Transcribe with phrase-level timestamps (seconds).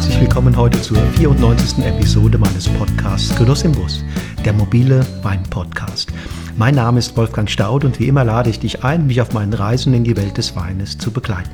[0.00, 1.84] Herzlich willkommen heute zur 94.
[1.84, 4.02] Episode meines Podcasts Genuss im Bus,
[4.46, 6.10] der mobile Wein-Podcast.
[6.56, 9.52] Mein Name ist Wolfgang Staud und wie immer lade ich dich ein, mich auf meinen
[9.52, 11.50] Reisen in die Welt des Weines zu begleiten.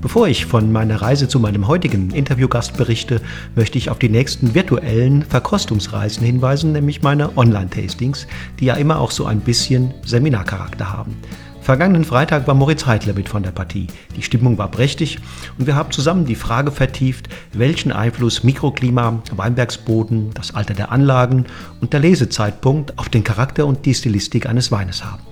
[0.00, 3.20] Bevor ich von meiner Reise zu meinem heutigen Interviewgast berichte,
[3.54, 8.26] möchte ich auf die nächsten virtuellen Verkostungsreisen hinweisen, nämlich meine Online-Tastings,
[8.58, 11.18] die ja immer auch so ein bisschen Seminarcharakter haben.
[11.64, 13.86] Vergangenen Freitag war Moritz Heidler mit von der Partie.
[14.14, 15.18] Die Stimmung war prächtig
[15.58, 21.46] und wir haben zusammen die Frage vertieft, welchen Einfluss Mikroklima, Weinbergsboden, das Alter der Anlagen
[21.80, 25.22] und der Lesezeitpunkt auf den Charakter und die Stilistik eines Weines haben.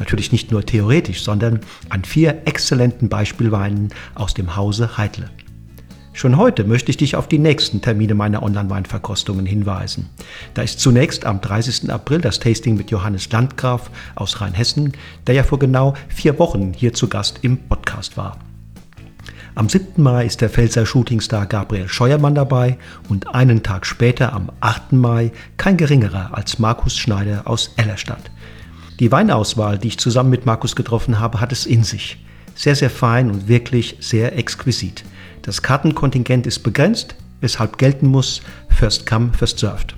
[0.00, 5.30] Natürlich nicht nur theoretisch, sondern an vier exzellenten Beispielweinen aus dem Hause Heidle.
[6.20, 10.10] Schon heute möchte ich dich auf die nächsten Termine meiner Online-Weinverkostungen hinweisen.
[10.52, 11.90] Da ist zunächst am 30.
[11.90, 14.92] April das Tasting mit Johannes Landgraf aus Rheinhessen,
[15.26, 18.36] der ja vor genau vier Wochen hier zu Gast im Podcast war.
[19.54, 20.02] Am 7.
[20.02, 22.76] Mai ist der Pfälzer Shootingstar Gabriel Scheuermann dabei
[23.08, 24.92] und einen Tag später, am 8.
[24.92, 28.30] Mai, kein geringerer als Markus Schneider aus Ellerstadt.
[28.98, 32.22] Die Weinauswahl, die ich zusammen mit Markus getroffen habe, hat es in sich.
[32.54, 35.02] Sehr, sehr fein und wirklich sehr exquisit.
[35.42, 39.94] Das Kartenkontingent ist begrenzt, weshalb gelten muss, first come, first served.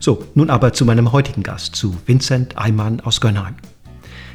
[0.00, 3.54] So, nun aber zu meinem heutigen Gast, zu Vincent Eimann aus Gönnheim.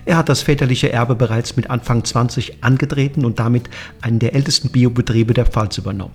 [0.05, 3.69] Er hat das väterliche Erbe bereits mit Anfang 20 angetreten und damit
[4.01, 6.13] einen der ältesten Biobetriebe der Pfalz übernommen.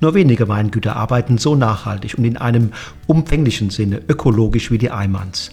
[0.00, 2.72] Nur wenige Weingüter arbeiten so nachhaltig und in einem
[3.06, 5.50] umfänglichen Sinne ökologisch wie die Eimanns.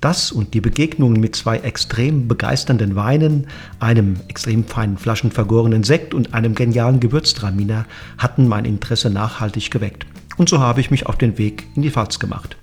[0.00, 3.48] Das und die Begegnungen mit zwei extrem begeisternden Weinen,
[3.80, 7.84] einem extrem feinen flaschenvergorenen Sekt und einem genialen Gewürztraminer
[8.16, 10.06] hatten mein Interesse nachhaltig geweckt.
[10.36, 12.56] Und so habe ich mich auf den Weg in die Pfalz gemacht.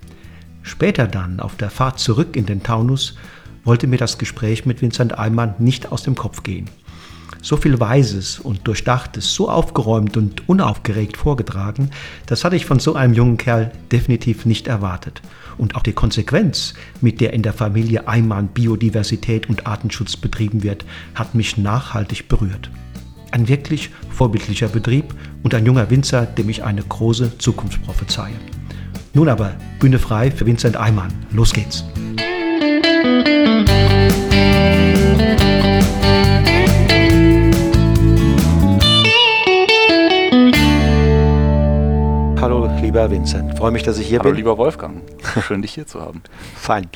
[0.63, 3.16] Später dann, auf der Fahrt zurück in den Taunus,
[3.66, 6.69] wollte mir das Gespräch mit Vincent Eimann nicht aus dem Kopf gehen
[7.45, 11.91] so viel Weises und Durchdachtes, so aufgeräumt und unaufgeregt vorgetragen,
[12.25, 15.22] das hatte ich von so einem jungen Kerl definitiv nicht erwartet.
[15.57, 20.85] Und auch die Konsequenz, mit der in der Familie Eimann Biodiversität und Artenschutz betrieben wird,
[21.13, 22.69] hat mich nachhaltig berührt.
[23.31, 25.13] Ein wirklich vorbildlicher Betrieb
[25.44, 28.35] und ein junger Winzer, dem ich eine große Zukunft prophezeie.
[29.13, 31.13] Nun aber Bühne frei für Vincent Eimann.
[31.31, 31.85] Los geht's!
[42.95, 43.57] Lieber Vincent.
[43.57, 44.38] Freue mich, dass ich hier Hallo, bin.
[44.38, 45.01] lieber Wolfgang.
[45.45, 46.23] Schön, dich hier zu haben.
[46.56, 46.88] Fein.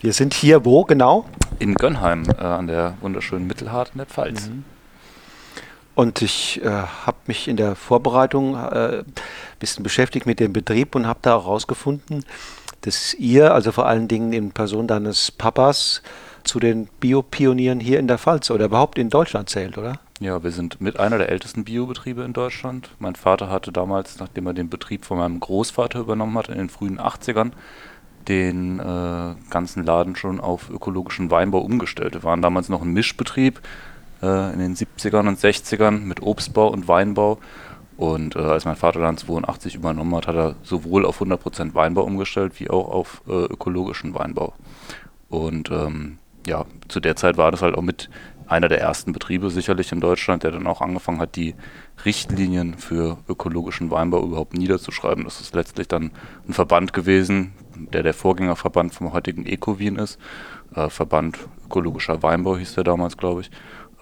[0.00, 1.26] Wir sind hier wo genau?
[1.58, 4.48] In Gönnheim, äh, an der wunderschönen Mittelhart in der Pfalz.
[4.48, 4.64] Mhm.
[5.94, 9.04] Und ich äh, habe mich in der Vorbereitung ein äh,
[9.58, 12.24] bisschen beschäftigt mit dem Betrieb und habe da auch herausgefunden,
[12.80, 16.00] dass ihr, also vor allen Dingen in Person deines Papas,
[16.44, 20.00] zu den Biopionieren hier in der Pfalz oder überhaupt in Deutschland zählt, oder?
[20.20, 22.90] Ja, wir sind mit einer der ältesten Biobetriebe in Deutschland.
[23.00, 26.68] Mein Vater hatte damals, nachdem er den Betrieb von meinem Großvater übernommen hat, in den
[26.68, 27.50] frühen 80ern,
[28.28, 32.14] den äh, ganzen Laden schon auf ökologischen Weinbau umgestellt.
[32.14, 33.60] Wir waren damals noch ein Mischbetrieb
[34.22, 37.38] äh, in den 70ern und 60ern mit Obstbau und Weinbau.
[37.96, 42.02] Und äh, als mein Vater dann 82 übernommen hat, hat er sowohl auf 100% Weinbau
[42.02, 44.52] umgestellt, wie auch auf äh, ökologischen Weinbau.
[45.28, 48.10] Und ähm, ja, zu der Zeit war das halt auch mit
[48.46, 51.54] einer der ersten Betriebe sicherlich in Deutschland, der dann auch angefangen hat, die
[52.04, 55.24] Richtlinien für ökologischen Weinbau überhaupt niederzuschreiben.
[55.24, 56.10] Das ist letztlich dann
[56.48, 60.18] ein Verband gewesen, der der Vorgängerverband vom heutigen Ecowin ist.
[60.74, 63.50] Äh, Verband ökologischer Weinbau hieß der damals, glaube ich.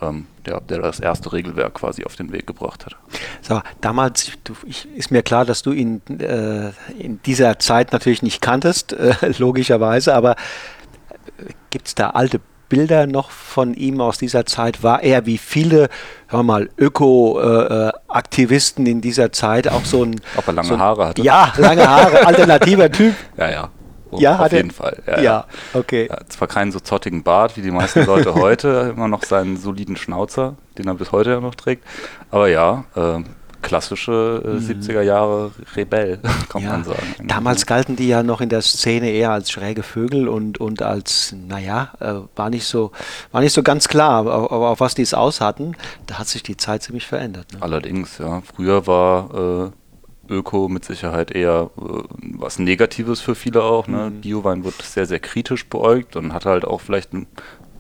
[0.01, 2.97] Ähm, der, der das erste Regelwerk quasi auf den Weg gebracht hat.
[3.41, 8.21] So, damals du, ich, ist mir klar, dass du ihn äh, in dieser Zeit natürlich
[8.23, 12.41] nicht kanntest, äh, logischerweise, aber äh, gibt es da alte
[12.73, 14.83] Bilder noch von ihm aus dieser Zeit?
[14.83, 15.91] War er wie viele,
[16.29, 20.23] hör mal, Öko-Aktivisten in dieser Zeit auch so ein.
[20.37, 21.23] Ob er lange so ein, Haare hatte?
[21.23, 23.15] Ja, lange Haare, alternativer Typ.
[23.37, 23.69] Ja, ja.
[24.11, 25.03] Oh, ja, auf jeden Fall.
[25.07, 25.45] Ja, ja.
[25.75, 26.09] okay.
[26.11, 29.97] Ja, zwar keinen so zottigen Bart wie die meisten Leute heute, immer noch seinen soliden
[29.97, 31.85] Schnauzer, den er bis heute ja noch trägt.
[32.31, 33.21] Aber ja, äh,
[33.63, 34.81] klassische äh, mhm.
[34.81, 36.19] 70er Jahre Rebell,
[36.49, 36.73] kann ja.
[36.73, 37.15] man sagen.
[37.27, 41.35] Damals galten die ja noch in der Szene eher als schräge Vögel und, und als,
[41.47, 42.93] naja, äh, war, nicht so,
[43.31, 45.75] war nicht so ganz klar, auf, auf was die es aus hatten.
[46.07, 47.53] Da hat sich die Zeit ziemlich verändert.
[47.53, 47.63] Ne?
[47.63, 48.43] Allerdings, ja.
[48.55, 52.03] Früher war äh, Öko mit Sicherheit eher äh,
[52.39, 53.87] was Negatives für viele auch.
[53.87, 54.11] Ne?
[54.11, 54.21] Mhm.
[54.21, 57.27] Biowein wird sehr, sehr kritisch beäugt und hat halt auch vielleicht ein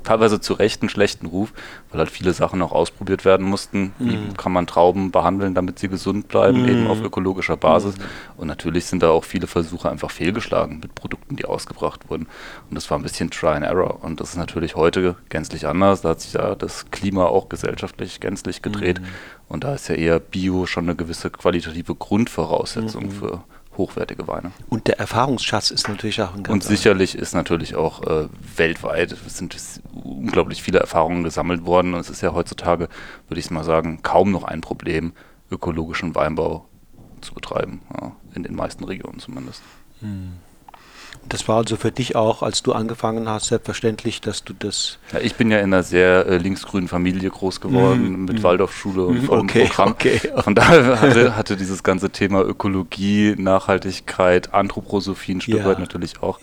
[0.02, 1.52] teilweise zu Recht einen schlechten Ruf,
[1.90, 3.92] weil halt viele Sachen noch ausprobiert werden mussten.
[3.98, 4.36] Wie Mhm.
[4.36, 6.68] kann man Trauben behandeln, damit sie gesund bleiben, Mhm.
[6.68, 7.94] eben auf ökologischer Basis.
[8.36, 12.26] Und natürlich sind da auch viele Versuche einfach fehlgeschlagen mit Produkten, die ausgebracht wurden.
[12.68, 14.02] Und das war ein bisschen Try and Error.
[14.02, 16.02] Und das ist natürlich heute gänzlich anders.
[16.02, 19.00] Da hat sich ja das Klima auch gesellschaftlich gänzlich gedreht.
[19.00, 19.06] Mhm.
[19.48, 23.10] Und da ist ja eher Bio schon eine gewisse qualitative Grundvoraussetzung Mhm.
[23.10, 23.44] für
[23.76, 24.52] hochwertige Weine.
[24.68, 29.12] Und der Erfahrungsschatz ist natürlich auch ein ganz Und sicherlich ist natürlich auch äh, weltweit
[29.12, 29.56] es sind
[29.92, 31.94] unglaublich viele Erfahrungen gesammelt worden.
[31.94, 32.88] Und es ist ja heutzutage,
[33.28, 35.12] würde ich mal sagen, kaum noch ein Problem,
[35.50, 36.66] ökologischen Weinbau
[37.20, 37.82] zu betreiben.
[38.00, 39.62] Ja, in den meisten Regionen zumindest.
[41.28, 44.98] Das war also für dich auch, als du angefangen hast, selbstverständlich, dass du das.
[45.12, 48.42] Ja, ich bin ja in einer sehr äh, linksgrünen Familie groß geworden, Mhm, mit mhm.
[48.42, 49.92] Waldorfschule und Mhm, vollem okay, Programm.
[49.92, 50.20] okay.
[50.42, 55.64] Von daher hatte, hatte dieses ganze Thema Ökologie, Nachhaltigkeit, Anthroposophie ein Stück Ja.
[55.64, 56.38] weit natürlich auch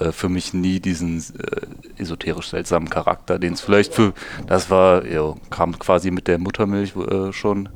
[0.00, 0.06] Ja.
[0.06, 4.12] äh, für mich nie diesen äh, esoterisch seltsamen Charakter, den es vielleicht für,
[4.46, 7.68] das war, ja, kam quasi mit der Muttermilch äh, schon.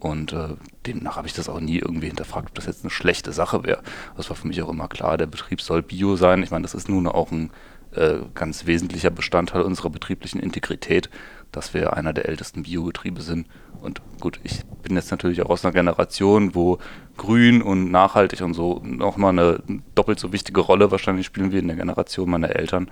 [0.00, 0.48] Und äh,
[0.86, 3.82] demnach habe ich das auch nie irgendwie hinterfragt, ob das jetzt eine schlechte Sache wäre.
[4.16, 6.42] Das war für mich auch immer klar, der Betrieb soll bio sein.
[6.42, 7.50] Ich meine, das ist nun auch ein
[7.94, 11.10] äh, ganz wesentlicher Bestandteil unserer betrieblichen Integrität,
[11.50, 13.46] dass wir einer der ältesten Biobetriebe sind.
[13.80, 16.78] Und gut, ich bin jetzt natürlich auch aus einer Generation, wo
[17.16, 19.62] grün und nachhaltig und so nochmal eine
[19.94, 22.90] doppelt so wichtige Rolle wahrscheinlich spielen wie in der Generation meiner Eltern.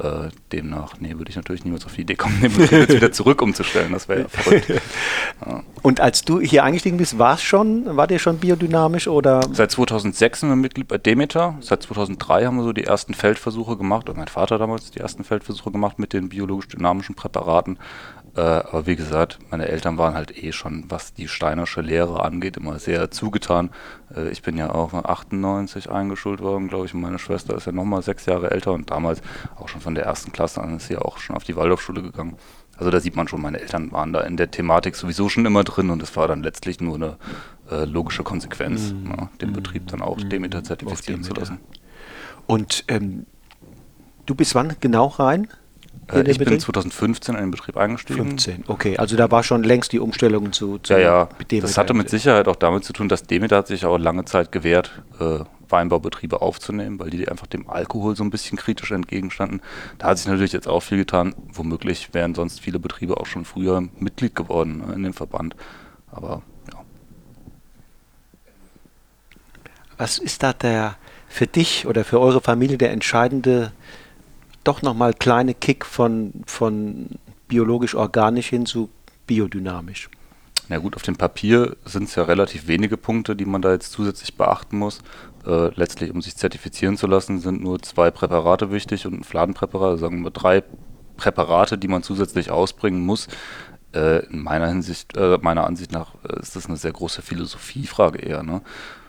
[0.00, 3.10] Äh, demnach, nee, würde ich natürlich niemals auf die Idee kommen, den Betrieb jetzt wieder
[3.10, 3.92] zurück umzustellen.
[3.92, 4.68] Das wäre ja verrückt.
[5.44, 5.62] Ja.
[5.82, 9.40] Und als du hier eingestiegen bist, war es schon, war der schon biodynamisch oder?
[9.52, 11.56] Seit 2006 sind wir Mitglied bei Demeter.
[11.60, 15.24] Seit 2003 haben wir so die ersten Feldversuche gemacht, oder mein Vater damals die ersten
[15.24, 17.78] Feldversuche gemacht mit den biologisch-dynamischen Präparaten.
[18.38, 22.56] Äh, aber wie gesagt, meine Eltern waren halt eh schon, was die steinersche Lehre angeht,
[22.56, 23.70] immer sehr zugetan.
[24.14, 27.72] Äh, ich bin ja auch 98 eingeschult worden, glaube ich, und meine Schwester ist ja
[27.72, 29.22] nochmal sechs Jahre älter und damals
[29.56, 32.00] auch schon von der ersten Klasse an ist sie ja auch schon auf die Waldorfschule
[32.00, 32.36] gegangen.
[32.76, 35.64] Also da sieht man schon, meine Eltern waren da in der Thematik sowieso schon immer
[35.64, 37.16] drin und es war dann letztlich nur eine
[37.72, 39.10] äh, logische Konsequenz, Mhm.
[39.18, 40.28] ja, den Betrieb dann auch Mhm.
[40.28, 41.54] Demeter zertifizieren zu Demeter.
[41.54, 41.64] lassen.
[42.46, 43.26] Und ähm,
[44.26, 45.48] du bist wann genau rein?
[46.06, 46.60] Äh, ich bin Betrieb?
[46.60, 48.28] 2015 in den Betrieb eingestiegen.
[48.28, 48.96] 15, okay.
[48.96, 51.28] Also da war schon längst die Umstellung zu, zu Ja, ja.
[51.50, 51.66] Demeter.
[51.66, 54.52] Das hatte mit Sicherheit auch damit zu tun, dass Demeter hat sich auch lange Zeit
[54.52, 59.60] gewehrt, äh, Weinbaubetriebe aufzunehmen, weil die einfach dem Alkohol so ein bisschen kritisch entgegenstanden.
[59.98, 61.34] Da hat sich natürlich jetzt auch viel getan.
[61.52, 65.56] Womöglich wären sonst viele Betriebe auch schon früher Mitglied geworden ne, in dem Verband.
[66.10, 66.42] Aber
[66.72, 66.80] ja.
[69.96, 70.96] Was ist da der
[71.28, 73.72] für dich oder für eure Familie der entscheidende,
[74.68, 77.08] doch nochmal kleine Kick von, von
[77.48, 78.90] biologisch-organisch hin zu
[79.26, 80.10] biodynamisch?
[80.68, 83.92] Na gut, auf dem Papier sind es ja relativ wenige Punkte, die man da jetzt
[83.92, 85.00] zusätzlich beachten muss.
[85.46, 89.92] Äh, letztlich, um sich zertifizieren zu lassen, sind nur zwei Präparate wichtig und ein Fladenpräparat,
[89.92, 90.62] also sagen wir drei
[91.16, 93.28] Präparate, die man zusätzlich ausbringen muss.
[93.94, 98.18] Äh, in meiner Hinsicht, äh, meiner Ansicht nach, äh, ist das eine sehr große Philosophiefrage
[98.18, 98.42] eher.
[98.42, 98.60] Ne?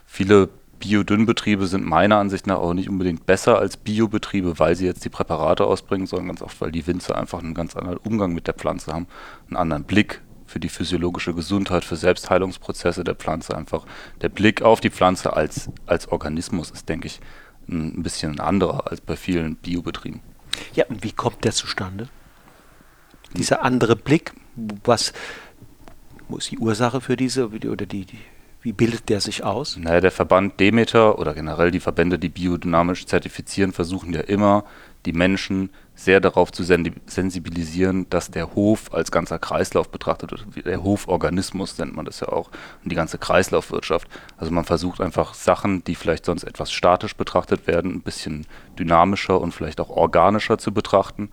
[0.05, 0.47] Viele
[0.79, 5.09] Biodünnbetriebe sind meiner Ansicht nach auch nicht unbedingt besser als Biobetriebe, weil sie jetzt die
[5.09, 8.53] Präparate ausbringen, sondern ganz oft, weil die Winzer einfach einen ganz anderen Umgang mit der
[8.53, 9.07] Pflanze haben,
[9.47, 13.85] einen anderen Blick für die physiologische Gesundheit, für Selbstheilungsprozesse der Pflanze einfach.
[14.21, 17.19] Der Blick auf die Pflanze als, als Organismus ist, denke ich,
[17.67, 20.21] ein bisschen anderer als bei vielen Biobetrieben.
[20.73, 22.09] Ja, und wie kommt der zustande?
[23.37, 24.33] Dieser andere Blick,
[24.83, 25.13] was
[26.29, 28.19] wo ist die Ursache für diese oder die, die
[28.61, 29.77] wie bildet der sich aus?
[29.77, 34.65] Naja, der Verband Demeter oder generell die Verbände, die biodynamisch zertifizieren, versuchen ja immer,
[35.05, 40.65] die Menschen sehr darauf zu sensibilisieren, dass der Hof als ganzer Kreislauf betrachtet wird.
[40.65, 42.49] Der Hoforganismus nennt man das ja auch.
[42.83, 44.07] Und die ganze Kreislaufwirtschaft.
[44.37, 48.45] Also man versucht einfach Sachen, die vielleicht sonst etwas statisch betrachtet werden, ein bisschen
[48.77, 51.31] dynamischer und vielleicht auch organischer zu betrachten.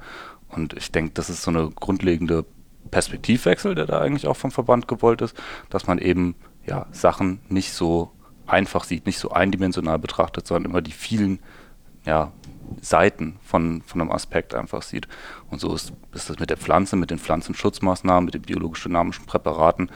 [0.48, 2.44] Und ich denke, das ist so eine grundlegende
[2.90, 5.36] Perspektivwechsel, der da eigentlich auch vom Verband gewollt ist,
[5.70, 6.36] dass man eben
[6.66, 8.10] ja, Sachen nicht so
[8.46, 11.40] einfach sieht, nicht so eindimensional betrachtet, sondern immer die vielen
[12.04, 12.32] ja,
[12.80, 15.08] Seiten von, von einem Aspekt einfach sieht.
[15.50, 19.90] Und so ist, ist das mit der Pflanze, mit den Pflanzenschutzmaßnahmen, mit den biologisch-dynamischen Präparaten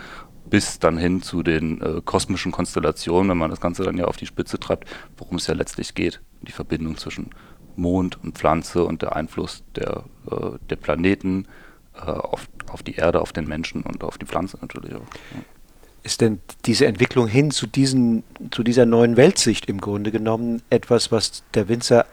[0.50, 4.17] bis dann hin zu den äh, kosmischen Konstellationen, wenn man das Ganze dann ja auf
[4.17, 6.21] die Spitze treibt, worum es ja letztlich geht.
[6.43, 7.31] Die Verbindung zwischen
[7.77, 11.47] Mond und Pflanze und der Einfluss der, äh, der Planeten
[11.95, 14.99] äh, auf, auf die Erde, auf den Menschen und auf die Pflanze natürlich auch.
[14.99, 15.43] Ja.
[16.02, 21.12] Ist denn diese Entwicklung hin zu, diesen, zu dieser neuen Weltsicht im Grunde genommen etwas,
[21.12, 22.07] was der Winzer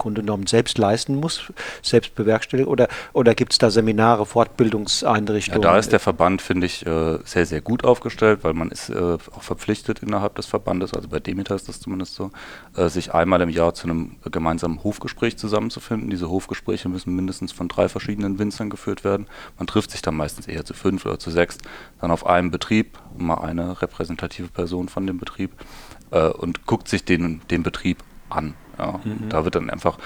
[0.00, 1.52] Grunde genommen selbst leisten muss,
[1.82, 2.70] selbst bewerkstelligen?
[2.70, 5.62] Oder, oder gibt es da Seminare, Fortbildungseinrichtungen?
[5.62, 8.88] Ja, da ist der Verband, finde ich, äh, sehr, sehr gut aufgestellt, weil man ist
[8.88, 12.32] äh, auch verpflichtet innerhalb des Verbandes, also bei Demeter ist das zumindest so,
[12.76, 16.10] äh, sich einmal im Jahr zu einem gemeinsamen Hofgespräch zusammenzufinden.
[16.10, 19.26] Diese Hofgespräche müssen mindestens von drei verschiedenen Winzern geführt werden.
[19.58, 21.58] Man trifft sich dann meistens eher zu fünf oder zu sechs,
[22.00, 25.52] dann auf einem Betrieb, mal eine repräsentative Person von dem Betrieb
[26.10, 27.98] und guckt sich den, den Betrieb
[28.30, 28.54] an.
[28.78, 29.00] Ja.
[29.04, 29.28] Mhm.
[29.28, 29.98] Da wird dann einfach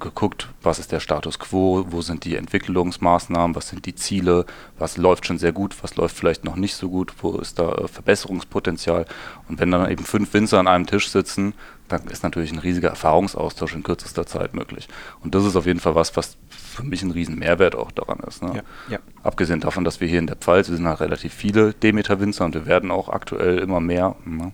[0.00, 4.46] geguckt, was ist der Status quo, wo sind die Entwicklungsmaßnahmen, was sind die Ziele,
[4.78, 7.72] was läuft schon sehr gut, was läuft vielleicht noch nicht so gut, wo ist da
[7.72, 9.04] äh, Verbesserungspotenzial.
[9.48, 11.54] Und wenn dann eben fünf Winzer an einem Tisch sitzen,
[11.88, 14.88] dann ist natürlich ein riesiger Erfahrungsaustausch in kürzester Zeit möglich.
[15.22, 18.20] Und das ist auf jeden Fall was, was für mich ein riesen Mehrwert auch daran
[18.20, 18.42] ist.
[18.42, 18.52] Ne?
[18.56, 18.98] Ja, ja.
[19.22, 22.54] Abgesehen davon, dass wir hier in der Pfalz, wir sind halt relativ viele Demeter-Winzer und
[22.54, 24.16] wir werden auch aktuell immer mehr.
[24.24, 24.52] Ne?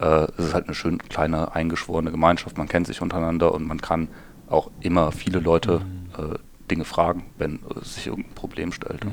[0.00, 2.58] Äh, es ist halt eine schön kleine, eingeschworene Gemeinschaft.
[2.58, 4.08] Man kennt sich untereinander und man kann
[4.48, 6.34] auch immer viele Leute mhm.
[6.34, 6.38] äh,
[6.70, 9.04] Dinge fragen, wenn äh, sich irgendein Problem stellt.
[9.04, 9.10] Mhm.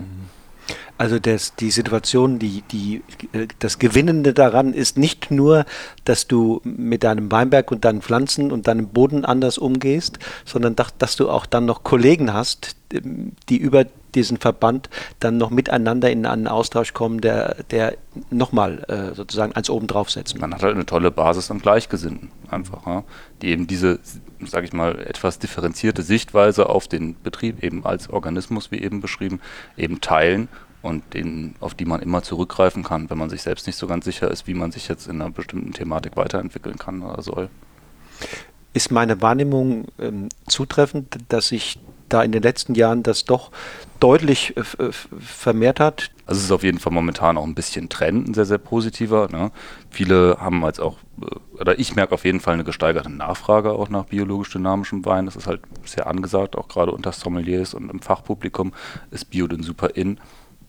[0.98, 3.04] Also das, die Situation, die, die,
[3.34, 5.66] äh, das Gewinnende daran ist nicht nur,
[6.06, 10.98] dass du mit deinem Weinberg und deinen Pflanzen und deinem Boden anders umgehst, sondern dass,
[10.98, 12.76] dass du auch dann noch Kollegen hast,
[13.50, 13.86] die über
[14.18, 17.96] diesen Verband dann noch miteinander in einen Austausch kommen, der, der
[18.30, 20.38] nochmal äh, sozusagen eins oben draufsetzt.
[20.40, 23.04] Man hat halt eine tolle Basis an Gleichgesinnten einfach, ja,
[23.42, 24.00] die eben diese,
[24.46, 29.40] sage ich mal, etwas differenzierte Sichtweise auf den Betrieb eben als Organismus, wie eben beschrieben,
[29.78, 30.50] eben teilen
[30.82, 34.06] und den, auf die man immer zurückgreifen kann, wenn man sich selbst nicht so ganz
[34.06, 37.50] sicher ist, wie man sich jetzt in einer bestimmten Thematik weiterentwickeln kann oder soll.
[38.74, 43.52] Ist meine Wahrnehmung ähm, zutreffend, dass sich da in den letzten Jahren das doch
[44.00, 46.12] deutlich äh, vermehrt hat?
[46.26, 49.30] Also es ist auf jeden Fall momentan auch ein bisschen Trend, ein sehr, sehr positiver.
[49.32, 49.52] Ne?
[49.90, 53.90] Viele haben als auch, äh, oder ich merke auf jeden Fall eine gesteigerte Nachfrage auch
[53.90, 55.26] nach biologisch dynamischem Wein.
[55.26, 58.74] Das ist halt sehr angesagt, auch gerade unter Sommeliers und im Fachpublikum
[59.12, 60.20] ist Bio denn super in.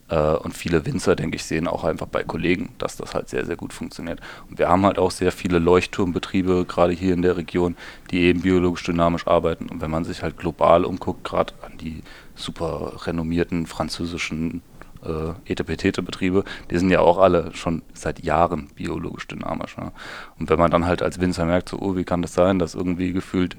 [0.08, 3.44] Äh, und viele Winzer, denke ich, sehen auch einfach bei Kollegen, dass das halt sehr,
[3.44, 4.20] sehr gut funktioniert.
[4.49, 7.76] Und wir haben halt auch sehr viele Leuchtturmbetriebe, gerade hier in der Region,
[8.11, 9.68] die eben biologisch dynamisch arbeiten.
[9.68, 12.02] Und wenn man sich halt global umguckt, gerade an die
[12.38, 14.62] super renommierten französischen
[15.04, 19.76] äh, Etepetete-Betriebe, die sind ja auch alle schon seit Jahren biologisch dynamisch.
[19.76, 19.92] Ne?
[20.38, 22.75] Und wenn man dann halt als Winzer merkt, so, oh, wie kann das sein, dass
[22.75, 23.57] irgendwie gefühlt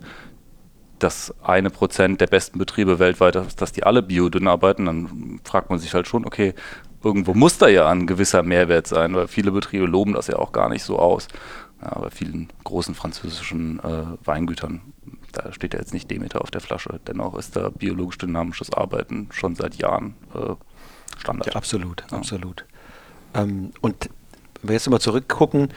[1.00, 5.80] das eine Prozent der besten Betriebe weltweit, dass die alle biodünn arbeiten, dann fragt man
[5.80, 6.54] sich halt schon, okay,
[7.04, 10.52] irgendwo muss da ja ein gewisser Mehrwert sein, weil viele Betriebe loben das ja auch
[10.52, 11.28] gar nicht so aus.
[11.82, 14.82] Ja, bei vielen großen französischen äh, Weingütern,
[15.42, 17.00] da steht ja jetzt nicht Demeter auf der Flasche.
[17.08, 20.56] Dennoch ist da biologisch dynamisches Arbeiten schon seit Jahren äh,
[21.18, 21.48] Standard.
[21.48, 22.18] Ja, absolut, ja.
[22.18, 22.66] absolut.
[23.34, 24.10] Ähm, und
[24.62, 25.70] wenn wir jetzt mal zurückgucken,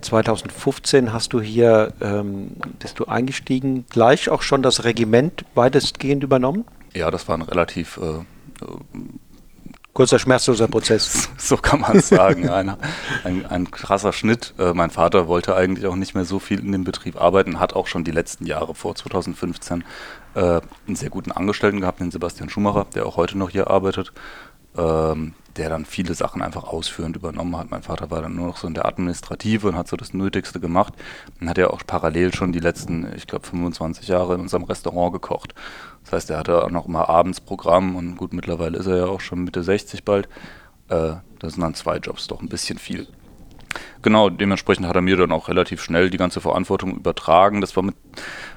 [0.00, 6.64] 2015 hast du hier, ähm, bist du eingestiegen, gleich auch schon das Regiment weitestgehend übernommen?
[6.94, 8.24] Ja, das war ein relativ äh,
[9.94, 11.30] kurzer, schmerzloser Prozess.
[11.38, 12.48] So kann man es sagen.
[12.48, 12.76] Ein,
[13.22, 14.54] ein, ein, krasser Schnitt.
[14.58, 17.74] Äh, mein Vater wollte eigentlich auch nicht mehr so viel in dem Betrieb arbeiten, hat
[17.74, 19.84] auch schon die letzten Jahre vor 2015
[20.34, 24.12] äh, einen sehr guten Angestellten gehabt, den Sebastian Schumacher, der auch heute noch hier arbeitet.
[24.76, 27.70] Ähm, der dann viele Sachen einfach ausführend übernommen hat.
[27.70, 30.60] Mein Vater war dann nur noch so in der Administrative und hat so das Nötigste
[30.60, 30.94] gemacht.
[31.38, 35.12] Dann hat er auch parallel schon die letzten, ich glaube, 25 Jahre in unserem Restaurant
[35.12, 35.54] gekocht.
[36.04, 39.20] Das heißt, er hatte auch noch immer Abendsprogramm und gut, mittlerweile ist er ja auch
[39.20, 40.28] schon Mitte 60 bald.
[40.88, 43.06] Äh, das sind dann zwei Jobs doch ein bisschen viel.
[44.02, 47.60] Genau, dementsprechend hat er mir dann auch relativ schnell die ganze Verantwortung übertragen.
[47.60, 47.96] Das war mit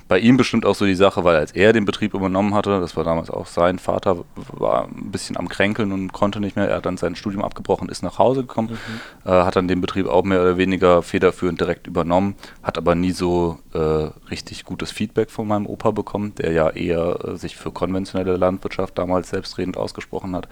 [0.07, 2.95] bei ihm bestimmt auch so die Sache, weil als er den Betrieb übernommen hatte, das
[2.95, 6.69] war damals auch sein Vater, war ein bisschen am Kränkeln und konnte nicht mehr.
[6.69, 9.29] Er hat dann sein Studium abgebrochen, ist nach Hause gekommen, mhm.
[9.29, 13.11] äh, hat dann den Betrieb auch mehr oder weniger federführend direkt übernommen, hat aber nie
[13.11, 17.71] so äh, richtig gutes Feedback von meinem Opa bekommen, der ja eher äh, sich für
[17.71, 20.47] konventionelle Landwirtschaft damals selbstredend ausgesprochen hat.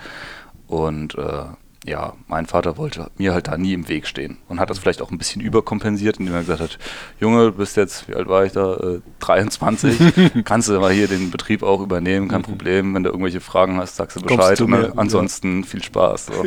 [0.68, 1.46] Und äh,
[1.88, 5.04] ja, mein Vater wollte mir halt da nie im Weg stehen und hat das vielleicht
[5.04, 6.80] auch ein bisschen überkompensiert, indem er gesagt hat,
[7.20, 11.08] Junge, du bist jetzt, wie alt war ich da, äh, 23, kannst du mal hier
[11.08, 12.46] den Betrieb auch übernehmen, kein mhm.
[12.46, 14.94] Problem, wenn du irgendwelche Fragen hast, sagst du Bescheid, du ne?
[14.96, 15.66] ansonsten ja.
[15.68, 16.26] viel Spaß.
[16.28, 16.46] So.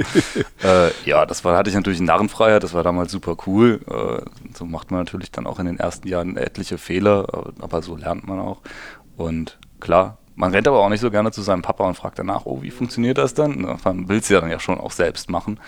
[0.67, 4.23] äh, ja, das war, hatte ich natürlich Narrenfreiheit, das war damals super cool, äh,
[4.57, 8.27] so macht man natürlich dann auch in den ersten Jahren etliche Fehler, aber so lernt
[8.27, 8.61] man auch
[9.17, 12.47] und klar, man rennt aber auch nicht so gerne zu seinem Papa und fragt danach,
[12.47, 13.77] oh, wie funktioniert das dann?
[13.85, 15.59] Man will es ja dann ja schon auch selbst machen.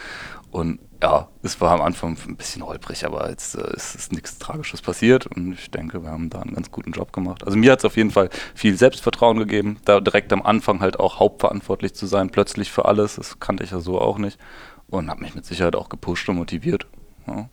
[0.53, 4.39] Und ja, es war am Anfang ein bisschen holprig, aber jetzt äh, ist, ist nichts
[4.39, 7.45] Tragisches passiert und ich denke, wir haben da einen ganz guten Job gemacht.
[7.45, 11.00] Also mir hat es auf jeden Fall viel Selbstvertrauen gegeben, da direkt am Anfang halt
[11.00, 13.17] auch hauptverantwortlich zu sein, plötzlich für alles.
[13.17, 14.39] Das kannte ich ja so auch nicht
[14.89, 16.87] und habe mich mit Sicherheit auch gepusht und motiviert.
[17.27, 17.49] Ja.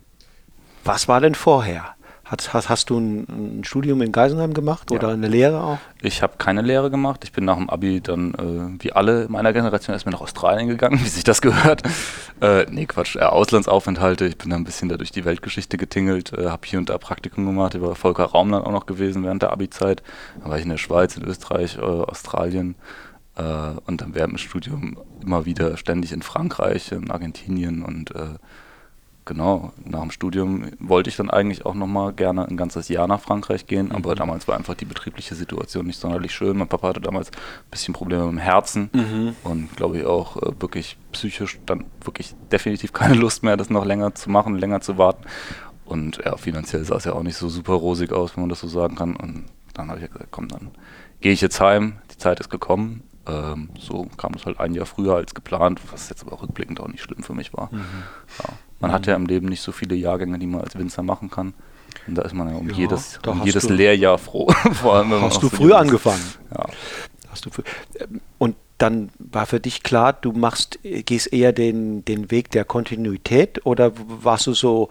[0.84, 1.97] Was war denn vorher?
[2.30, 5.14] Hast, hast, hast du ein, ein, Studium in Geisenheim gemacht oder ja.
[5.14, 5.78] eine Lehre auch?
[6.02, 7.24] Ich habe keine Lehre gemacht.
[7.24, 11.00] Ich bin nach dem Abi dann, äh, wie alle meiner Generation, erstmal nach Australien gegangen,
[11.04, 11.84] wie sich das gehört.
[12.42, 14.26] Äh, nee, Quatsch, äh, Auslandsaufenthalte.
[14.26, 16.98] Ich bin da ein bisschen da durch die Weltgeschichte getingelt, äh, habe hier und da
[16.98, 17.76] Praktikum gemacht.
[17.76, 20.04] Ich war Volker Raumland auch noch gewesen während der Abi-Zeit.
[20.42, 22.76] Dann war ich in der Schweiz, in Österreich, äh, Australien
[23.38, 23.44] äh,
[23.86, 28.12] und dann während dem Studium immer wieder ständig in Frankreich, in Argentinien und
[29.28, 33.20] genau, nach dem Studium wollte ich dann eigentlich auch nochmal gerne ein ganzes Jahr nach
[33.20, 34.16] Frankreich gehen, aber mhm.
[34.16, 36.58] damals war einfach die betriebliche Situation nicht sonderlich schön.
[36.58, 39.36] Mein Papa hatte damals ein bisschen Probleme mit dem Herzen mhm.
[39.44, 43.86] und glaube ich auch äh, wirklich psychisch dann wirklich definitiv keine Lust mehr, das noch
[43.86, 45.26] länger zu machen, länger zu warten.
[45.86, 48.60] Und ja, finanziell sah es ja auch nicht so super rosig aus, wenn man das
[48.60, 49.16] so sagen kann.
[49.16, 50.72] Und dann habe ich gesagt, komm, dann
[51.22, 53.04] gehe ich jetzt heim, die Zeit ist gekommen.
[53.26, 56.88] Ähm, so kam es halt ein Jahr früher als geplant, was jetzt aber rückblickend auch
[56.88, 57.70] nicht schlimm für mich war.
[57.72, 57.84] Mhm.
[58.40, 58.54] Ja.
[58.80, 58.96] Man mhm.
[58.96, 61.54] hat ja im Leben nicht so viele Jahrgänge, die man als Winzer machen kann.
[62.08, 64.50] Und da ist man ja um ja, jedes, um jedes Lehrjahr froh.
[64.74, 66.24] Vor allem, hast du früh angefangen.
[66.52, 66.66] Ja.
[67.30, 67.64] Hast du früh.
[68.38, 73.66] Und dann war für dich klar, du machst, gehst eher den, den Weg der Kontinuität
[73.66, 74.90] oder warst du so,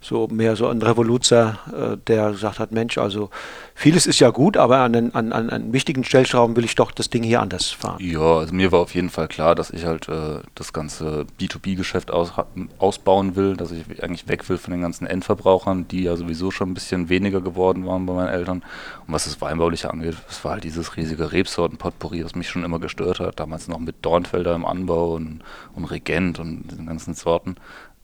[0.00, 3.30] so mehr so ein Revoluzer, äh, der gesagt hat, Mensch, also
[3.74, 7.10] vieles ist ja gut, aber an, an, an, an wichtigen Stellschrauben will ich doch das
[7.10, 7.98] Ding hier anders fahren.
[8.00, 12.10] Ja, also mir war auf jeden Fall klar, dass ich halt äh, das ganze B2B-Geschäft
[12.10, 12.32] aus,
[12.78, 16.70] ausbauen will, dass ich eigentlich weg will von den ganzen Endverbrauchern, die ja sowieso schon
[16.70, 18.64] ein bisschen weniger geworden waren bei meinen Eltern.
[19.06, 22.78] Und was das Weinbauliche angeht, das war halt dieses riesige Rebsorten-Potpourri, was mich schon immer
[22.78, 25.40] gestört hat, damals noch mit Dornfelder im Anbau und,
[25.74, 27.56] und Regent und den ganzen Sorten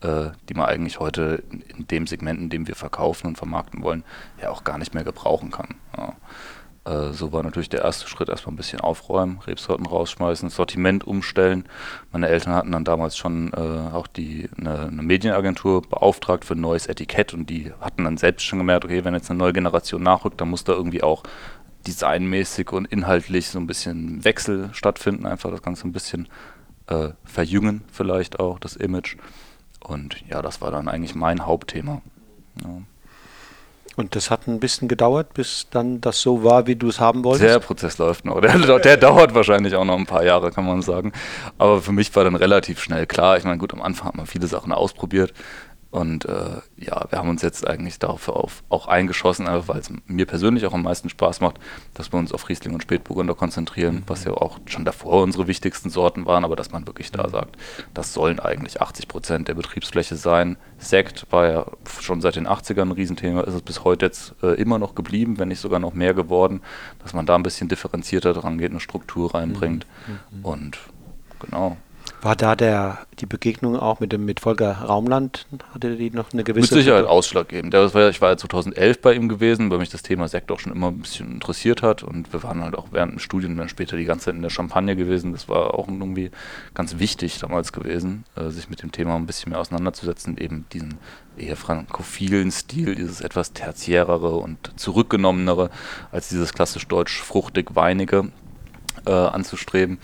[0.05, 4.05] äh, die man eigentlich heute in dem Segment, in dem wir verkaufen und vermarkten wollen,
[4.41, 5.77] ja auch gar nicht mehr gebrauchen kann.
[5.97, 6.15] Ja.
[6.85, 11.65] Äh, so war natürlich der erste Schritt erstmal ein bisschen aufräumen, Rebsorten rausschmeißen, Sortiment umstellen.
[12.13, 16.61] Meine Eltern hatten dann damals schon äh, auch die, eine, eine, Medienagentur beauftragt für ein
[16.61, 20.03] neues Etikett und die hatten dann selbst schon gemerkt, okay, wenn jetzt eine neue Generation
[20.03, 21.23] nachrückt, dann muss da irgendwie auch
[21.87, 26.29] designmäßig und inhaltlich so ein bisschen Wechsel stattfinden, einfach das Ganze ein bisschen
[26.89, 29.17] äh, verjüngen vielleicht auch, das Image.
[29.85, 32.03] Und ja, das war dann eigentlich mein Hauptthema.
[32.63, 32.71] Ja.
[33.97, 37.23] Und das hat ein bisschen gedauert, bis dann das so war, wie du es haben
[37.23, 37.49] wolltest?
[37.49, 38.41] Der Prozess läuft noch.
[38.41, 41.13] Der, der, dauert wahrscheinlich auch noch ein paar Jahre, kann man sagen.
[41.59, 43.37] Aber für mich war dann relativ schnell klar.
[43.39, 45.33] Ich meine, gut, am Anfang hat man viele Sachen ausprobiert.
[45.95, 50.27] Und äh, ja, wir haben uns jetzt eigentlich darauf auf, auch eingeschossen, weil es mir
[50.27, 51.61] persönlich auch am meisten Spaß macht,
[51.95, 54.03] dass wir uns auf Riesling und Spätburgunder konzentrieren, mhm.
[54.09, 57.57] was ja auch schon davor unsere wichtigsten Sorten waren, aber dass man wirklich da sagt,
[57.95, 60.57] das sollen eigentlich 80 Prozent der Betriebsfläche sein.
[60.79, 61.67] Sekt war ja
[62.01, 65.39] schon seit den 80ern ein Riesenthema, ist es bis heute jetzt äh, immer noch geblieben,
[65.39, 66.61] wenn nicht sogar noch mehr geworden,
[67.05, 69.87] dass man da ein bisschen differenzierter dran geht, eine Struktur reinbringt.
[70.09, 70.39] Mhm.
[70.39, 70.45] mhm.
[70.45, 70.79] Und
[71.39, 71.77] genau.
[72.21, 76.45] War da der, die Begegnung auch mit, dem, mit Volker Raumland, hatte die noch eine
[76.45, 76.75] gewisse...
[76.75, 77.73] Mit Sicherheit ausschlaggebend.
[77.73, 80.89] Ich war ja 2011 bei ihm gewesen, weil mich das Thema Sekt auch schon immer
[80.89, 84.05] ein bisschen interessiert hat und wir waren halt auch während dem Studium dann später die
[84.05, 85.33] ganze Zeit in der Champagne gewesen.
[85.33, 86.31] Das war auch irgendwie
[86.75, 90.99] ganz wichtig damals gewesen, äh, sich mit dem Thema ein bisschen mehr auseinanderzusetzen, eben diesen
[91.39, 95.71] eher frankophilen Stil, dieses etwas tertiärere und zurückgenommenere
[96.13, 98.31] als dieses klassisch deutsch fruchtig-weinige
[99.07, 99.99] äh, anzustreben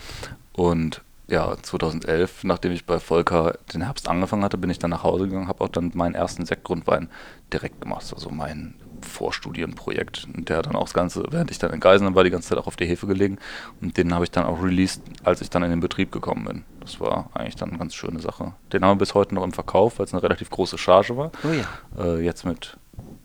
[0.53, 5.03] und ja, 2011, nachdem ich bei Volker den Herbst angefangen hatte, bin ich dann nach
[5.03, 7.09] Hause gegangen, habe auch dann meinen ersten Sektgrundwein
[7.53, 12.15] direkt gemacht, also mein Vorstudienprojekt, der dann auch das Ganze, während ich dann in Geisenheim
[12.15, 13.37] war, die ganze Zeit auch auf die Hefe gelegen
[13.81, 16.63] und den habe ich dann auch released, als ich dann in den Betrieb gekommen bin.
[16.81, 18.53] Das war eigentlich dann eine ganz schöne Sache.
[18.73, 21.31] Den haben wir bis heute noch im Verkauf, weil es eine relativ große Charge war.
[21.43, 22.03] Oh ja.
[22.03, 22.77] Äh, jetzt mit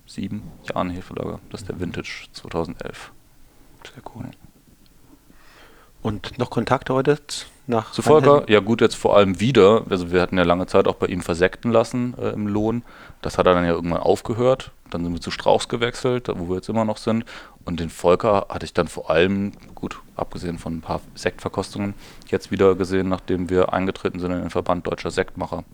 [0.06, 1.40] sieben Jahren Hefelager.
[1.50, 3.12] Das ist der Vintage 2011.
[3.94, 4.30] Sehr cool.
[6.02, 7.18] Und noch Kontakt heute
[7.66, 8.44] nach Zu Volker?
[8.48, 9.84] Ja gut, jetzt vor allem wieder.
[9.88, 12.82] Also wir hatten ja lange Zeit auch bei ihm versekten lassen äh, im Lohn.
[13.22, 14.70] Das hat er dann ja irgendwann aufgehört.
[14.90, 17.24] Dann sind wir zu Strauß gewechselt, wo wir jetzt immer noch sind.
[17.64, 21.94] Und den Volker hatte ich dann vor allem, gut, abgesehen von ein paar Sektverkostungen,
[22.28, 25.64] jetzt wieder gesehen, nachdem wir eingetreten sind in den Verband Deutscher Sektmacher.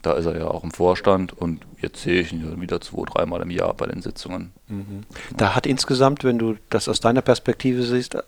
[0.00, 3.40] Da ist er ja auch im Vorstand und jetzt sehe ich ihn wieder zwei, dreimal
[3.42, 4.52] im Jahr bei den Sitzungen.
[4.66, 5.04] Mhm.
[5.36, 8.22] Da hat insgesamt, wenn du das aus deiner Perspektive siehst, äh,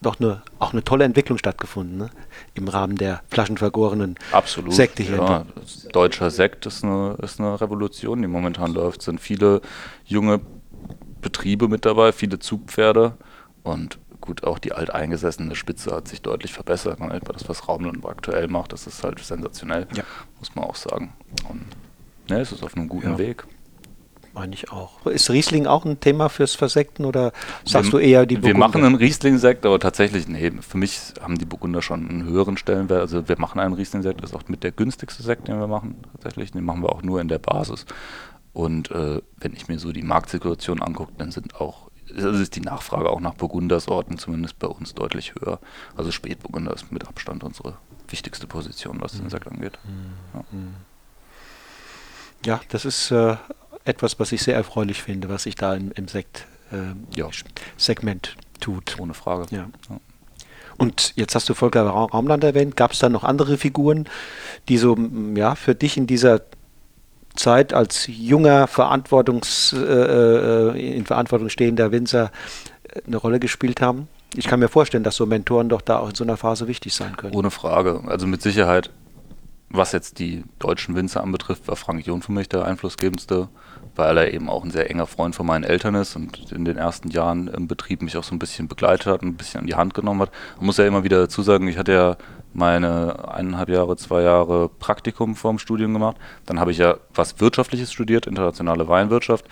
[0.00, 2.10] doch eine, auch eine tolle Entwicklung stattgefunden, ne?
[2.54, 5.16] im Rahmen der flaschenvergorenen Absolut, Sekte hier.
[5.16, 5.46] Ja.
[5.92, 9.00] Deutscher Sekt ist eine, ist eine Revolution, die momentan läuft.
[9.00, 9.60] Es sind viele
[10.04, 10.40] junge
[11.20, 13.16] Betriebe mit dabei, viele Zugpferde
[13.64, 17.00] und gut, auch die alteingesessene Spitze hat sich deutlich verbessert.
[17.00, 20.04] Man, das, was Raumland aktuell macht, das ist halt sensationell, ja.
[20.38, 21.12] muss man auch sagen.
[21.48, 21.66] Und
[22.28, 23.18] ne, es ist auf einem guten ja.
[23.18, 23.46] Weg
[24.38, 25.04] meine ich auch.
[25.06, 27.32] Ist Riesling auch ein Thema fürs Versekten oder
[27.64, 28.54] sagst wir, du eher die Burgunder?
[28.54, 32.56] Wir machen einen Riesling-Sekt, aber tatsächlich, nee, für mich haben die Burgunder schon einen höheren
[32.56, 33.00] Stellenwert.
[33.00, 35.96] Also wir machen einen Riesling-Sekt, das ist auch mit der günstigste Sekt, den wir machen,
[36.12, 36.52] tatsächlich.
[36.52, 37.86] Den machen wir auch nur in der Basis.
[38.52, 42.60] Und äh, wenn ich mir so die Marktsituation angucke, dann sind auch, also ist die
[42.60, 45.58] Nachfrage auch nach Burgundersorten zumindest bei uns deutlich höher.
[45.96, 47.76] Also Spätburgunder ist mit Abstand unsere
[48.08, 49.30] wichtigste Position, was den Mhm.
[49.30, 49.78] Sekt angeht.
[50.34, 50.44] Ja.
[52.44, 53.36] Ja, das ist äh,
[53.88, 57.28] etwas, was ich sehr erfreulich finde, was sich da im, im Sekt, äh, Ja.
[57.76, 58.96] Segment tut.
[58.98, 59.46] Ohne Frage.
[59.50, 59.68] Ja.
[59.88, 60.00] Ja.
[60.76, 62.76] Und jetzt hast du Volker Ra Raumland erwähnt.
[62.76, 64.08] Gab es da noch andere Figuren,
[64.68, 64.96] die so
[65.34, 66.42] ja, für dich in dieser
[67.34, 72.30] Zeit als junger, Verantwortungs, äh, äh, in Verantwortung stehender Winzer
[72.84, 74.08] äh, eine Rolle gespielt haben?
[74.34, 76.94] Ich kann mir vorstellen, dass so Mentoren doch da auch in so einer Phase wichtig
[76.94, 77.34] sein können.
[77.34, 78.02] Ohne Frage.
[78.06, 78.90] Also mit Sicherheit,
[79.70, 83.48] was jetzt die deutschen Winzer anbetrifft, war Frank John für mich der einflussgebendste,
[83.96, 86.76] weil er eben auch ein sehr enger Freund von meinen Eltern ist und in den
[86.76, 89.66] ersten Jahren im Betrieb mich auch so ein bisschen begleitet hat und ein bisschen an
[89.66, 90.30] die Hand genommen hat.
[90.56, 92.16] Man muss ja immer wieder dazu sagen, ich hatte ja
[92.54, 96.16] meine eineinhalb Jahre, zwei Jahre Praktikum vorm Studium gemacht.
[96.46, 99.44] Dann habe ich ja was Wirtschaftliches studiert, internationale Weinwirtschaft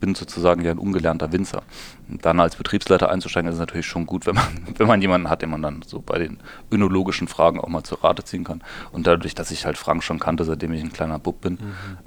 [0.00, 1.62] bin sozusagen ja ein ungelernter Winzer.
[2.08, 5.42] Und dann als Betriebsleiter einzusteigen, ist natürlich schon gut, wenn man, wenn man jemanden hat,
[5.42, 6.38] den man dann so bei den
[6.70, 8.62] önologischen Fragen auch mal zur Rate ziehen kann.
[8.92, 11.58] Und dadurch, dass ich halt Frank schon kannte, seitdem ich ein kleiner Bub bin,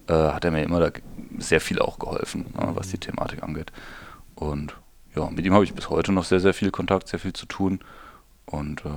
[0.07, 0.91] äh, hat er mir immer da
[1.37, 3.71] sehr viel auch geholfen, ne, was die Thematik angeht.
[4.35, 4.75] Und
[5.15, 7.45] ja, mit ihm habe ich bis heute noch sehr, sehr viel Kontakt, sehr viel zu
[7.45, 7.79] tun.
[8.45, 8.89] Und äh,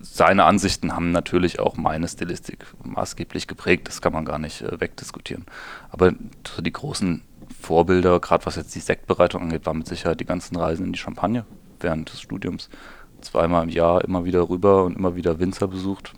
[0.00, 3.86] seine Ansichten haben natürlich auch meine Stilistik maßgeblich geprägt.
[3.86, 5.46] Das kann man gar nicht äh, wegdiskutieren.
[5.90, 6.12] Aber
[6.46, 10.56] so die großen Vorbilder, gerade was jetzt die Sektbereitung angeht, waren mit Sicherheit die ganzen
[10.56, 11.44] Reisen in die Champagne
[11.80, 12.68] während des Studiums.
[13.20, 16.12] Zweimal im Jahr immer wieder rüber und immer wieder Winzer besucht.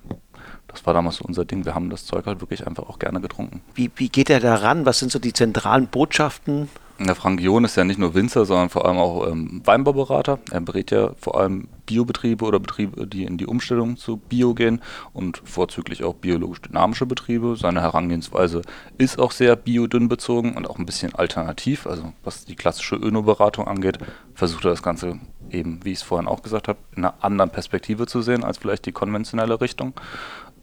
[0.68, 1.64] Das war damals so unser Ding.
[1.64, 3.60] Wir haben das Zeug halt wirklich einfach auch gerne getrunken.
[3.74, 4.86] Wie, wie geht er da ran?
[4.86, 6.68] Was sind so die zentralen Botschaften?
[7.00, 10.38] Der Frank John ist ja nicht nur Winzer, sondern vor allem auch ähm, Weinbauberater.
[10.52, 14.80] Er berät ja vor allem Biobetriebe oder Betriebe, die in die Umstellung zu Bio gehen
[15.12, 17.56] und vorzüglich auch biologisch dynamische Betriebe.
[17.56, 18.62] Seine Herangehensweise
[18.96, 21.88] ist auch sehr biodünn bezogen und auch ein bisschen alternativ.
[21.88, 23.98] Also was die klassische Öno-Beratung angeht,
[24.34, 25.18] versucht er das Ganze
[25.50, 28.58] eben, wie ich es vorhin auch gesagt habe, in einer anderen Perspektive zu sehen als
[28.58, 29.94] vielleicht die konventionelle Richtung.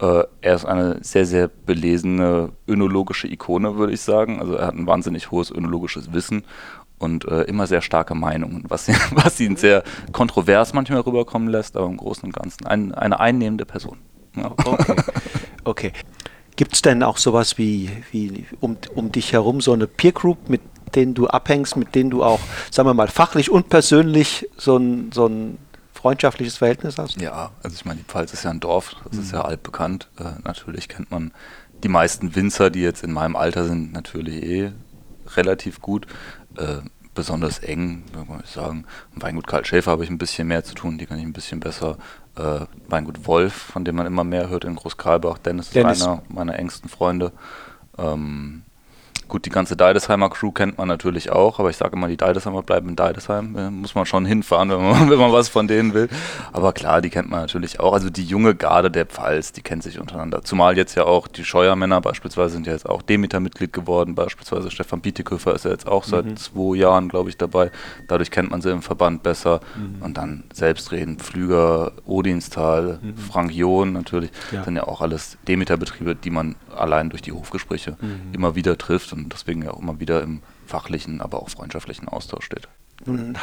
[0.02, 4.40] Äh, er ist eine sehr, sehr belesene önologische Ikone, würde ich sagen.
[4.40, 6.42] Also er hat ein wahnsinnig hohes önologisches Wissen
[6.98, 11.76] und äh, immer sehr starke Meinungen, was, ihn- was ihn sehr kontrovers manchmal rüberkommen lässt,
[11.76, 13.98] aber im Großen und Ganzen ein, eine einnehmende Person.
[14.36, 14.52] Ja.
[14.64, 14.96] Okay.
[15.64, 15.92] okay.
[16.56, 20.48] Gibt es denn auch sowas wie, wie um, um dich herum so eine Peer Group,
[20.48, 20.60] mit
[20.94, 25.10] denen du abhängst, mit denen du auch, sagen wir mal, fachlich und persönlich so ein,
[25.12, 25.58] so ein
[26.02, 27.20] freundschaftliches Verhältnis hast?
[27.20, 30.08] Ja, also ich meine, die Pfalz ist ja ein Dorf, das ist ja altbekannt.
[30.18, 31.32] Äh, natürlich kennt man
[31.84, 34.72] die meisten Winzer, die jetzt in meinem Alter sind, natürlich eh
[35.36, 36.06] relativ gut.
[36.56, 36.78] Äh,
[37.14, 38.84] besonders eng, würde ich sagen.
[39.14, 41.32] Im Weingut Karl Schäfer habe ich ein bisschen mehr zu tun, die kann ich ein
[41.32, 41.98] bisschen besser.
[42.36, 45.38] Äh, Weingut Wolf, von dem man immer mehr hört in Großkarlbach.
[45.38, 46.02] Dennis ist Dennis.
[46.02, 47.32] einer meiner engsten Freunde.
[47.98, 48.62] Ähm,
[49.32, 52.62] Gut, die ganze Deidesheimer Crew kennt man natürlich auch, aber ich sage immer, die Deidesheimer
[52.62, 53.56] bleiben in Deidesheim.
[53.56, 56.10] Äh, muss man schon hinfahren, wenn man, wenn man was von denen will.
[56.52, 57.94] Aber klar, die kennt man natürlich auch.
[57.94, 60.42] Also die junge Garde der Pfalz, die kennt sich untereinander.
[60.42, 64.14] Zumal jetzt ja auch die Scheuermänner beispielsweise sind ja jetzt auch Demeter-Mitglied geworden.
[64.14, 67.70] Beispielsweise Stefan Bieteköfer ist ja jetzt auch seit zwei Jahren, glaube ich, dabei.
[68.08, 69.60] Dadurch kennt man sie im Verband besser.
[70.00, 74.30] Und dann Selbstreden, Pflüger, Odinstal, Frank John natürlich.
[74.50, 74.62] Ja.
[74.64, 77.96] sind ja auch alles Demeter-Betriebe, die man allein durch die Hofgespräche
[78.32, 82.46] immer wieder trifft und deswegen ja auch immer wieder im fachlichen, aber auch freundschaftlichen Austausch
[82.46, 82.68] steht.
[83.04, 83.36] Nun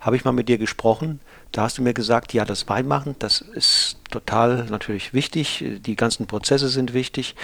[0.00, 1.20] habe ich mal mit dir gesprochen.
[1.52, 5.64] Da hast du mir gesagt, ja, das Weinmachen, das ist total natürlich wichtig.
[5.86, 7.36] Die ganzen Prozesse sind wichtig.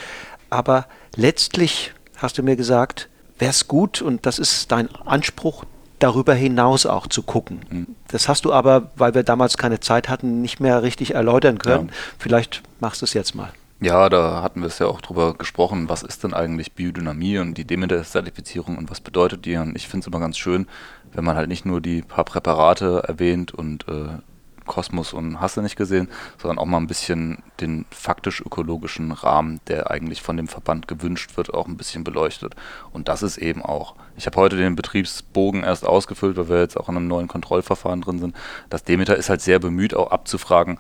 [0.50, 5.64] Aber letztlich hast du mir gesagt, wäre es gut, und das ist dein Anspruch,
[6.00, 7.61] darüber hinaus auch zu gucken.
[7.70, 7.87] Mhm.
[8.09, 11.88] Das hast du aber, weil wir damals keine Zeit hatten, nicht mehr richtig erläutern können.
[11.88, 11.94] Ja.
[12.18, 13.52] Vielleicht machst du es jetzt mal.
[13.81, 17.55] Ja, da hatten wir es ja auch drüber gesprochen, was ist denn eigentlich Biodynamie und
[17.55, 19.57] die Demeter-Zertifizierung und was bedeutet die?
[19.57, 20.67] Und ich finde es immer ganz schön,
[21.12, 24.19] wenn man halt nicht nur die paar Präparate erwähnt und äh,
[24.67, 26.09] Kosmos und hast du nicht gesehen,
[26.43, 31.37] sondern auch mal ein bisschen den faktisch ökologischen Rahmen, der eigentlich von dem Verband gewünscht
[31.37, 32.57] wird, auch ein bisschen beleuchtet.
[32.93, 33.95] Und das ist eben auch.
[34.17, 38.01] Ich habe heute den Betriebsbogen erst ausgefüllt, weil wir jetzt auch in einem neuen Kontrollverfahren
[38.01, 38.37] drin sind.
[38.71, 40.79] Das Demeter ist halt sehr bemüht, auch abzufragen,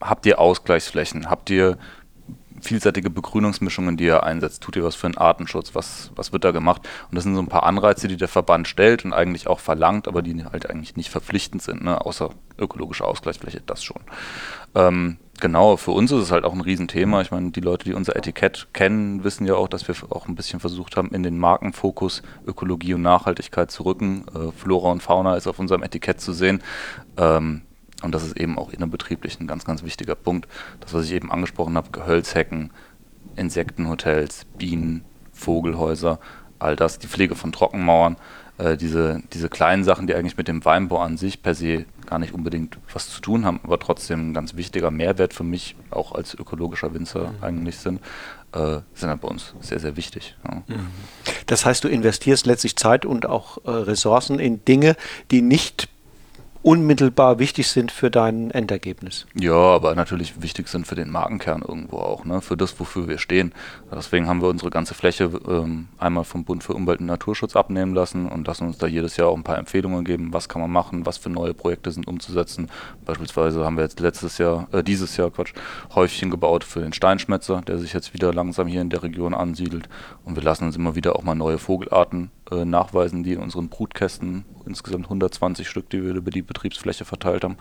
[0.00, 1.78] habt ihr Ausgleichsflächen, habt ihr
[2.64, 4.62] vielseitige Begrünungsmischungen, die er einsetzt.
[4.62, 5.74] Tut ihr was für einen Artenschutz?
[5.74, 6.88] Was, was wird da gemacht?
[7.10, 10.08] Und das sind so ein paar Anreize, die der Verband stellt und eigentlich auch verlangt,
[10.08, 12.04] aber die halt eigentlich nicht verpflichtend sind, ne?
[12.04, 14.00] außer ökologische Ausgleichsfläche, das schon.
[14.74, 17.20] Ähm, genau, für uns ist es halt auch ein Riesenthema.
[17.20, 20.34] Ich meine, die Leute, die unser Etikett kennen, wissen ja auch, dass wir auch ein
[20.34, 24.24] bisschen versucht haben, in den Markenfokus Ökologie und Nachhaltigkeit zu rücken.
[24.34, 26.62] Äh, Flora und Fauna ist auf unserem Etikett zu sehen.
[27.16, 27.62] Ähm,
[28.04, 30.48] und das ist eben auch innerbetrieblich ein ganz, ganz wichtiger Punkt.
[30.80, 32.70] Das, was ich eben angesprochen habe, Gehölzhecken,
[33.36, 36.20] Insektenhotels, Bienen, Vogelhäuser,
[36.58, 38.16] all das, die Pflege von Trockenmauern,
[38.58, 42.18] äh, diese, diese kleinen Sachen, die eigentlich mit dem Weinbau an sich per se gar
[42.18, 46.12] nicht unbedingt was zu tun haben, aber trotzdem ein ganz wichtiger Mehrwert für mich auch
[46.12, 47.42] als ökologischer Winzer mhm.
[47.42, 48.00] eigentlich sind,
[48.52, 50.36] äh, sind halt bei uns sehr, sehr wichtig.
[50.46, 50.62] Ja.
[50.66, 50.86] Mhm.
[51.46, 54.96] Das heißt, du investierst letztlich Zeit und auch äh, Ressourcen in Dinge,
[55.30, 55.88] die nicht
[56.64, 59.26] unmittelbar wichtig sind für dein Endergebnis.
[59.38, 62.40] Ja, aber natürlich wichtig sind für den Markenkern irgendwo auch, ne?
[62.40, 63.52] für das, wofür wir stehen.
[63.92, 67.94] Deswegen haben wir unsere ganze Fläche ähm, einmal vom Bund für Umwelt und Naturschutz abnehmen
[67.94, 70.70] lassen und lassen uns da jedes Jahr auch ein paar Empfehlungen geben, was kann man
[70.70, 72.70] machen, was für neue Projekte sind umzusetzen.
[73.04, 75.52] Beispielsweise haben wir jetzt letztes Jahr, äh, dieses Jahr, Quatsch,
[75.94, 79.90] Häufchen gebaut für den Steinschmetzer, der sich jetzt wieder langsam hier in der Region ansiedelt.
[80.24, 83.68] Und wir lassen uns immer wieder auch mal neue Vogelarten äh, nachweisen, die in unseren
[83.68, 87.56] Brutkästen, insgesamt 120 Stück, die wir über die Betriebsfläche verteilt haben,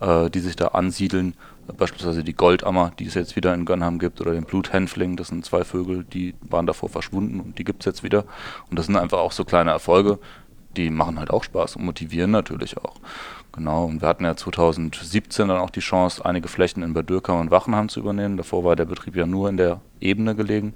[0.00, 1.34] äh, die sich da ansiedeln.
[1.76, 5.44] Beispielsweise die Goldammer, die es jetzt wieder in Gönnheim gibt, oder den Bluthänfling, das sind
[5.44, 8.24] zwei Vögel, die waren davor verschwunden und die gibt es jetzt wieder.
[8.70, 10.18] Und das sind einfach auch so kleine Erfolge,
[10.76, 12.96] die machen halt auch Spaß und motivieren natürlich auch.
[13.56, 17.40] Genau, und wir hatten ja 2017 dann auch die Chance, einige Flächen in Bad Dürkheim
[17.40, 18.36] und Wachenheim zu übernehmen.
[18.36, 20.74] Davor war der Betrieb ja nur in der Ebene gelegen.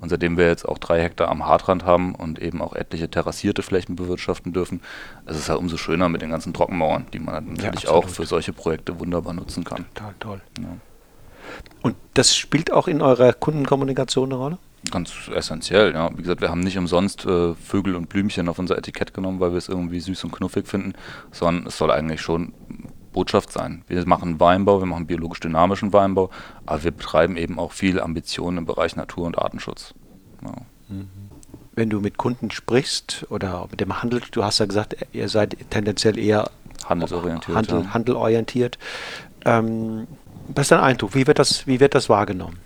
[0.00, 3.62] Und seitdem wir jetzt auch drei Hektar am Hartrand haben und eben auch etliche terrassierte
[3.62, 4.80] Flächen bewirtschaften dürfen,
[5.26, 8.24] es ist halt umso schöner mit den ganzen Trockenmauern, die man natürlich ja, auch für
[8.24, 9.84] solche Projekte wunderbar nutzen kann.
[9.94, 10.40] Total toll.
[10.58, 10.68] Ja.
[11.82, 14.58] Und das spielt auch in eurer Kundenkommunikation eine Rolle?
[14.90, 16.10] Ganz essentiell, ja.
[16.16, 19.52] Wie gesagt, wir haben nicht umsonst äh, Vögel und Blümchen auf unser Etikett genommen, weil
[19.52, 20.94] wir es irgendwie süß und knuffig finden,
[21.30, 22.52] sondern es soll eigentlich schon
[23.12, 23.84] Botschaft sein.
[23.86, 26.30] Wir machen Weinbau, wir machen biologisch dynamischen Weinbau,
[26.66, 29.94] aber wir betreiben eben auch viel Ambitionen im Bereich Natur- und Artenschutz.
[30.42, 30.52] Ja.
[30.88, 31.08] Mhm.
[31.74, 35.56] Wenn du mit Kunden sprichst oder mit dem Handel, du hast ja gesagt, ihr seid
[35.70, 36.50] tendenziell eher
[36.84, 37.56] handelsorientiert.
[37.56, 37.94] Handel, ja.
[37.94, 38.78] Handelorientiert.
[39.44, 40.06] Ähm,
[40.48, 41.14] was ist dein Eindruck?
[41.14, 42.58] Wie wird das, wie wird das wahrgenommen?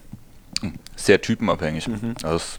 [0.97, 1.87] Sehr typenabhängig.
[1.89, 2.15] Mhm.
[2.23, 2.59] Also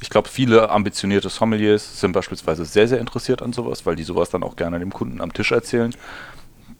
[0.00, 4.30] ich glaube, viele ambitionierte Sommeliers sind beispielsweise sehr, sehr interessiert an sowas, weil die sowas
[4.30, 5.94] dann auch gerne dem Kunden am Tisch erzählen.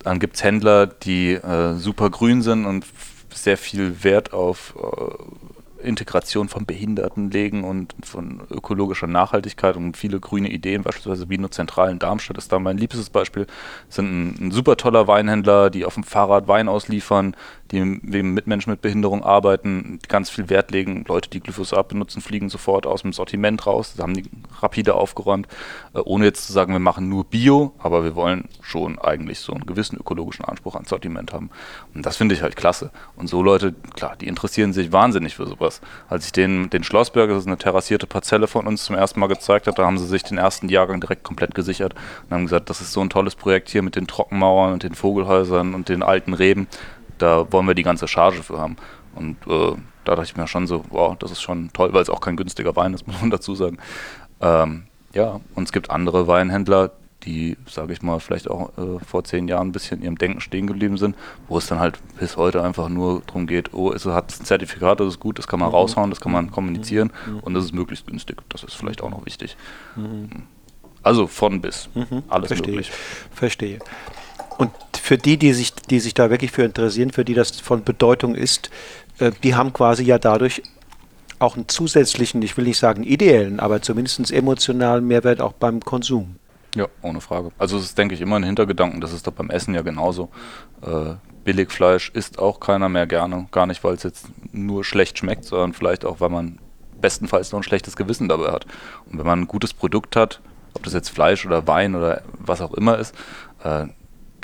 [0.00, 2.84] Dann gibt es Händler, die äh, super grün sind und
[3.32, 10.18] sehr viel Wert auf äh, Integration von Behinderten legen und von ökologischer Nachhaltigkeit und viele
[10.18, 13.46] grüne Ideen, beispielsweise Wiener Zentral in Darmstadt ist da mein liebstes Beispiel,
[13.88, 17.36] sind ein, ein super toller Weinhändler, die auf dem Fahrrad Wein ausliefern,
[17.74, 21.04] die mit Menschen mit Behinderung arbeiten, ganz viel Wert legen.
[21.06, 23.94] Leute, die Glyphosat benutzen, fliegen sofort aus dem Sortiment raus.
[23.94, 24.24] Das haben die
[24.60, 25.48] rapide aufgeräumt,
[25.94, 29.52] äh, ohne jetzt zu sagen, wir machen nur Bio, aber wir wollen schon eigentlich so
[29.52, 31.50] einen gewissen ökologischen Anspruch ans Sortiment haben.
[31.94, 32.90] Und das finde ich halt klasse.
[33.16, 35.80] Und so Leute, klar, die interessieren sich wahnsinnig für sowas.
[36.08, 39.26] Als ich den, den Schlossberg, das ist eine terrassierte Parzelle von uns, zum ersten Mal
[39.26, 42.70] gezeigt habe, da haben sie sich den ersten Jahrgang direkt komplett gesichert und haben gesagt,
[42.70, 46.02] das ist so ein tolles Projekt hier mit den Trockenmauern und den Vogelhäusern und den
[46.02, 46.68] alten Reben
[47.24, 48.76] da wollen wir die ganze Charge für haben.
[49.14, 52.10] Und äh, da dachte ich mir schon so, wow, das ist schon toll, weil es
[52.10, 53.78] auch kein günstiger Wein ist, muss man dazu sagen.
[54.40, 54.84] Ähm,
[55.14, 56.90] ja, und es gibt andere Weinhändler,
[57.22, 60.42] die, sage ich mal, vielleicht auch äh, vor zehn Jahren ein bisschen in ihrem Denken
[60.42, 61.16] stehen geblieben sind,
[61.48, 65.00] wo es dann halt bis heute einfach nur darum geht, oh, es hat ein Zertifikat,
[65.00, 65.76] das ist gut, das kann man mhm.
[65.76, 67.38] raushauen, das kann man kommunizieren mhm.
[67.38, 68.42] und das ist möglichst günstig.
[68.50, 69.56] Das ist vielleicht auch noch wichtig.
[69.96, 70.28] Mhm.
[71.02, 71.88] Also von bis.
[71.94, 72.24] Mhm.
[72.28, 72.72] Alles Verstehe.
[72.72, 72.90] möglich.
[73.30, 73.78] Verstehe.
[74.56, 77.84] Und für die, die sich, die sich da wirklich für interessieren, für die das von
[77.84, 78.70] Bedeutung ist,
[79.18, 80.62] äh, die haben quasi ja dadurch
[81.38, 86.36] auch einen zusätzlichen, ich will nicht sagen ideellen, aber zumindest emotionalen Mehrwert auch beim Konsum.
[86.74, 87.52] Ja, ohne Frage.
[87.58, 90.30] Also es ist, denke ich, immer ein Hintergedanken, das ist doch beim Essen ja genauso.
[90.82, 91.14] Äh,
[91.44, 93.46] Billigfleisch isst auch keiner mehr gerne.
[93.52, 96.58] Gar nicht, weil es jetzt nur schlecht schmeckt, sondern vielleicht auch, weil man
[97.00, 98.66] bestenfalls noch ein schlechtes Gewissen dabei hat.
[99.10, 100.40] Und wenn man ein gutes Produkt hat,
[100.74, 103.14] ob das jetzt Fleisch oder Wein oder was auch immer ist,
[103.62, 103.86] äh,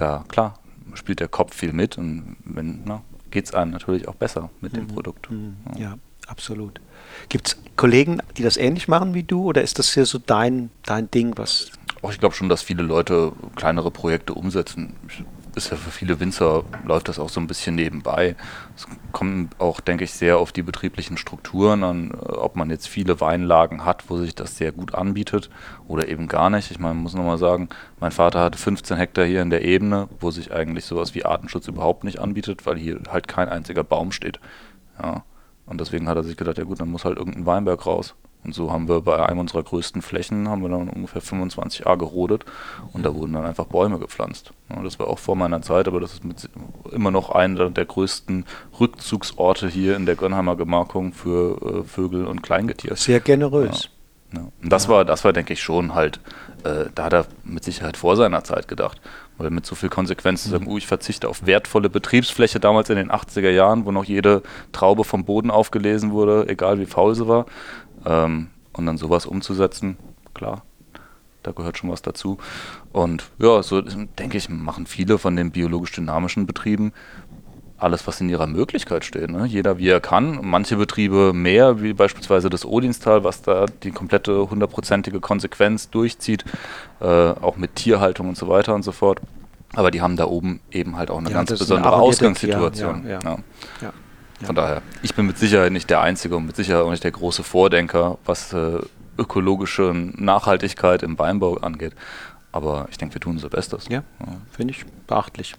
[0.00, 0.58] da, klar,
[0.94, 2.84] spielt der Kopf viel mit und wenn,
[3.30, 4.76] geht es einem natürlich auch besser mit mhm.
[4.76, 5.30] dem Produkt.
[5.30, 5.56] Mhm.
[5.74, 5.80] Ja.
[5.80, 5.94] ja.
[6.26, 6.80] absolut.
[7.28, 10.70] Gibt es Kollegen, die das ähnlich machen wie du oder ist das hier so dein,
[10.84, 11.70] dein Ding, was.
[12.02, 14.94] Auch ich glaube schon, dass viele Leute kleinere Projekte umsetzen.
[15.08, 15.24] Ich
[15.64, 18.34] ist ja für viele Winzer, läuft das auch so ein bisschen nebenbei.
[18.76, 22.88] Es kommt auch, denke ich, sehr auf die betrieblichen Strukturen an, äh, ob man jetzt
[22.88, 25.50] viele Weinlagen hat, wo sich das sehr gut anbietet
[25.86, 26.70] oder eben gar nicht.
[26.70, 27.68] Ich meine, man muss nochmal sagen,
[28.00, 31.68] mein Vater hatte 15 Hektar hier in der Ebene, wo sich eigentlich sowas wie Artenschutz
[31.68, 34.40] überhaupt nicht anbietet, weil hier halt kein einziger Baum steht.
[35.02, 35.24] Ja.
[35.66, 38.14] Und deswegen hat er sich gedacht, ja gut, dann muss halt irgendein Weinberg raus.
[38.42, 41.94] Und so haben wir bei einem unserer größten Flächen, haben wir dann ungefähr 25 A
[41.96, 42.44] gerodet
[42.92, 44.52] und da wurden dann einfach Bäume gepflanzt.
[44.70, 46.48] Ja, das war auch vor meiner Zeit, aber das ist mit,
[46.90, 48.46] immer noch einer der größten
[48.78, 52.96] Rückzugsorte hier in der Gönnheimer Gemarkung für äh, Vögel und Kleingetier.
[52.96, 53.90] Sehr generös.
[54.32, 54.48] Ja, ja.
[54.62, 56.20] Und das war, das war, denke ich, schon halt,
[56.64, 59.00] äh, da hat er mit Sicherheit vor seiner Zeit gedacht.
[59.38, 60.52] Weil mit so viel Konsequenzen mhm.
[60.52, 64.42] sagen, uh, ich verzichte auf wertvolle Betriebsfläche damals in den 80er Jahren, wo noch jede
[64.72, 67.46] Traube vom Boden aufgelesen wurde, egal wie faul sie war.
[68.04, 69.96] Ähm, Und dann sowas umzusetzen,
[70.32, 70.62] klar,
[71.42, 72.38] da gehört schon was dazu.
[72.92, 76.92] Und ja, so denke ich, machen viele von den biologisch-dynamischen Betrieben
[77.78, 79.30] alles, was in ihrer Möglichkeit steht.
[79.30, 79.46] Ne?
[79.46, 80.40] Jeder wie er kann.
[80.42, 86.44] Manche Betriebe mehr, wie beispielsweise das Odinstal, was da die komplette hundertprozentige Konsequenz durchzieht,
[87.00, 89.20] äh, auch mit Tierhaltung und so weiter und so fort.
[89.74, 93.06] Aber die haben da oben eben halt auch eine ja, ganz besondere eine Ausgangssituation.
[93.08, 93.38] Ja, ja,
[94.42, 97.10] Von daher, ich bin mit Sicherheit nicht der Einzige und mit Sicherheit auch nicht der
[97.10, 98.78] große Vordenker, was äh,
[99.18, 101.92] ökologische Nachhaltigkeit im Weinbau angeht.
[102.52, 103.86] Aber ich denke, wir tun unser Bestes.
[103.88, 104.02] Ja,
[104.50, 105.54] finde ich beachtlich.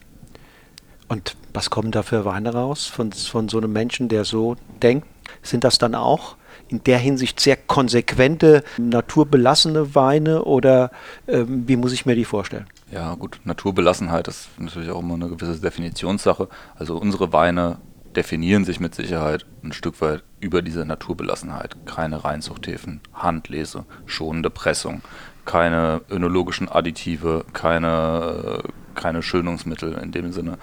[1.07, 5.07] Und was kommen da für Weine raus von, von so einem Menschen, der so denkt?
[5.43, 6.35] Sind das dann auch
[6.69, 10.91] in der Hinsicht sehr konsequente, naturbelassene Weine oder
[11.27, 12.65] ähm, wie muss ich mir die vorstellen?
[12.91, 16.47] Ja, gut, Naturbelassenheit ist natürlich auch immer eine gewisse Definitionssache.
[16.75, 17.77] Also unsere Weine
[18.15, 21.85] definieren sich mit Sicherheit ein Stück weit über diese Naturbelassenheit.
[21.85, 25.01] Keine Reinzuchthäfen, Handlese, schonende Pressung,
[25.45, 28.63] keine önologischen Additive, keine
[28.95, 30.57] keine Schönungsmittel in dem Sinne,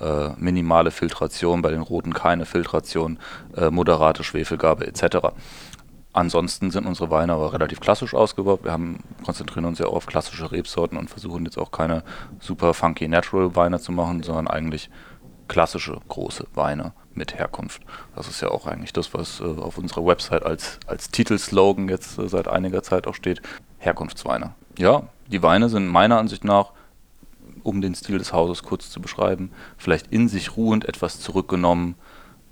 [0.00, 3.18] äh, minimale Filtration, bei den roten keine Filtration,
[3.56, 5.34] äh, moderate Schwefelgabe etc.
[6.12, 8.60] Ansonsten sind unsere Weine aber relativ klassisch ausgebaut.
[8.62, 12.04] Wir haben, konzentrieren uns ja auch auf klassische Rebsorten und versuchen jetzt auch keine
[12.38, 14.90] super funky Natural Weine zu machen, sondern eigentlich
[15.48, 17.82] klassische große Weine mit Herkunft.
[18.16, 22.18] Das ist ja auch eigentlich das, was äh, auf unserer Website als, als Titelslogan jetzt
[22.18, 23.40] äh, seit einiger Zeit auch steht.
[23.78, 24.54] Herkunftsweine.
[24.78, 26.72] Ja, die Weine sind meiner Ansicht nach
[27.64, 31.96] um den Stil des Hauses kurz zu beschreiben, vielleicht in sich ruhend, etwas zurückgenommen,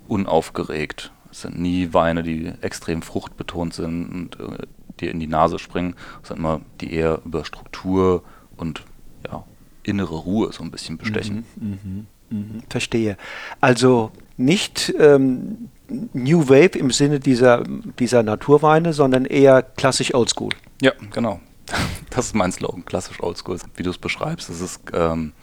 [0.07, 1.11] unaufgeregt.
[1.31, 4.65] Es sind nie Weine, die extrem fruchtbetont sind und äh,
[4.99, 8.23] dir in die Nase springen, sondern immer die eher über Struktur
[8.57, 8.83] und
[9.25, 9.43] ja,
[9.83, 11.45] innere Ruhe so ein bisschen bestechen.
[11.55, 12.05] Mhm, mh,
[12.69, 13.17] verstehe.
[13.61, 15.69] Also nicht ähm,
[16.13, 17.63] New Wave im Sinne dieser,
[17.99, 20.51] dieser Naturweine, sondern eher klassisch Oldschool.
[20.81, 21.39] Ja, genau.
[22.09, 24.47] Das ist mein Slogan, klassisch oldschool, wie du es beschreibst.
[24.47, 25.33] Es ist ähm,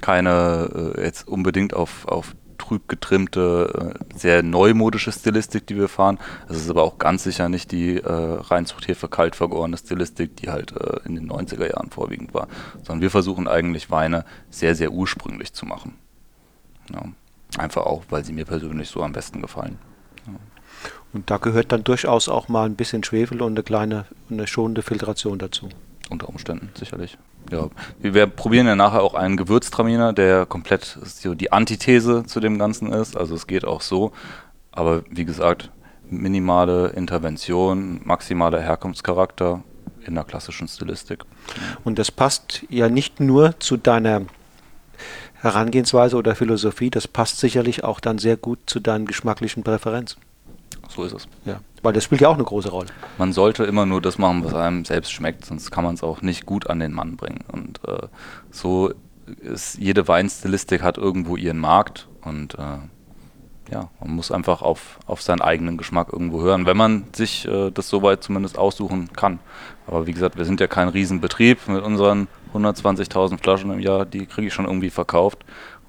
[0.00, 6.18] keine äh, jetzt unbedingt auf, auf trüb getrimmte, äh, sehr neumodische Stilistik, die wir fahren.
[6.48, 10.72] Es ist aber auch ganz sicher nicht die äh, Reinzuchthefe kalt vergorene Stilistik, die halt
[10.72, 12.46] äh, in den 90er Jahren vorwiegend war.
[12.82, 15.96] Sondern wir versuchen eigentlich Weine sehr, sehr ursprünglich zu machen.
[16.92, 17.02] Ja.
[17.58, 19.78] Einfach auch, weil sie mir persönlich so am besten gefallen.
[20.26, 20.34] Ja.
[21.12, 24.82] Und da gehört dann durchaus auch mal ein bisschen Schwefel und eine kleine, eine schonende
[24.82, 25.68] Filtration dazu.
[26.08, 27.18] Unter Umständen, sicherlich.
[27.50, 32.58] Ja, wir probieren ja nachher auch einen Gewürztraminer, der komplett so die Antithese zu dem
[32.58, 33.16] Ganzen ist.
[33.16, 34.12] Also es geht auch so.
[34.72, 35.70] Aber wie gesagt,
[36.08, 39.62] minimale Intervention, maximaler Herkunftscharakter
[40.06, 41.24] in der klassischen Stilistik.
[41.84, 44.22] Und das passt ja nicht nur zu deiner
[45.40, 50.20] Herangehensweise oder Philosophie, das passt sicherlich auch dann sehr gut zu deinen geschmacklichen Präferenzen.
[50.88, 51.28] So ist es.
[51.44, 52.88] Ja, weil das spielt ja auch eine große Rolle.
[53.16, 56.20] Man sollte immer nur das machen, was einem selbst schmeckt, sonst kann man es auch
[56.20, 57.44] nicht gut an den Mann bringen.
[57.52, 58.08] Und äh,
[58.50, 58.92] so
[59.40, 62.78] ist jede Weinstilistik hat irgendwo ihren Markt und äh,
[63.72, 67.70] ja, man muss einfach auf, auf seinen eigenen Geschmack irgendwo hören, wenn man sich äh,
[67.70, 69.38] das soweit zumindest aussuchen kann.
[69.86, 74.26] Aber wie gesagt, wir sind ja kein Riesenbetrieb mit unseren 120.000 Flaschen im Jahr, die
[74.26, 75.38] kriege ich schon irgendwie verkauft.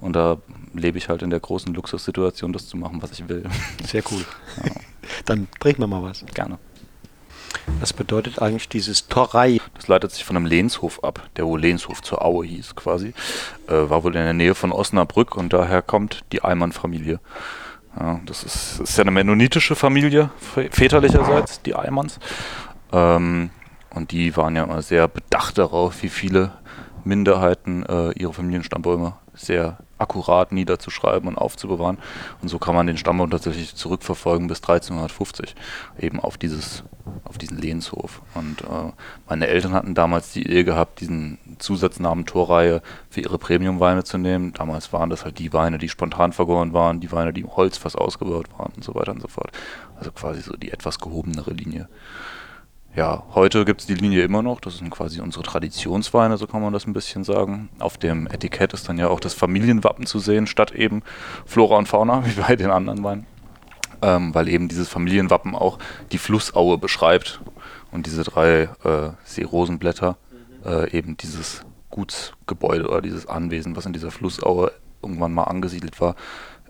[0.00, 0.38] Und da
[0.74, 3.44] lebe ich halt in der großen Luxussituation, das zu machen, was ich will.
[3.84, 4.24] Sehr cool.
[4.64, 4.72] Ja.
[5.26, 6.24] Dann bringen wir mal was.
[6.34, 6.58] Gerne.
[7.80, 9.60] Was bedeutet eigentlich dieses Torrei?
[9.74, 13.14] Das leitet sich von einem Lehnshof ab, der wohl Lehnshof zur Aue hieß quasi.
[13.68, 17.20] Äh, war wohl in der Nähe von Osnabrück und daher kommt die Eimann-Familie.
[17.98, 20.30] Ja, das, ist, das ist ja eine mennonitische Familie,
[20.70, 22.18] väterlicherseits, die Eimanns.
[22.90, 23.50] Ähm,
[23.94, 26.52] und die waren ja immer sehr bedacht darauf, wie viele
[27.04, 31.98] Minderheiten äh, ihre Familienstammbäume sehr akkurat niederzuschreiben und aufzubewahren.
[32.42, 35.54] Und so kann man den Stammbaum tatsächlich zurückverfolgen bis 1350,
[35.98, 36.84] eben auf dieses,
[37.24, 38.20] auf diesen Lehnshof.
[38.34, 38.92] Und äh,
[39.28, 44.52] meine Eltern hatten damals die Idee gehabt, diesen Zusatznamen Torreihe für ihre Premiumweine zu nehmen.
[44.52, 47.96] Damals waren das halt die Weine, die spontan vergoren waren, die Weine, die im Holzfass
[47.96, 49.52] ausgebaut waren und so weiter und so fort.
[49.98, 51.88] Also quasi so die etwas gehobenere Linie
[52.94, 54.60] ja, heute gibt es die Linie immer noch.
[54.60, 57.70] Das sind quasi unsere Traditionsweine, so kann man das ein bisschen sagen.
[57.78, 61.02] Auf dem Etikett ist dann ja auch das Familienwappen zu sehen, statt eben
[61.46, 63.26] Flora und Fauna, wie bei den anderen Weinen.
[64.02, 65.78] Ähm, weil eben dieses Familienwappen auch
[66.10, 67.40] die Flussaue beschreibt
[67.92, 70.16] und diese drei äh, Seerosenblätter
[70.64, 74.72] äh, eben dieses Gutsgebäude oder dieses Anwesen, was in dieser Flussaue
[75.02, 76.16] irgendwann mal angesiedelt war,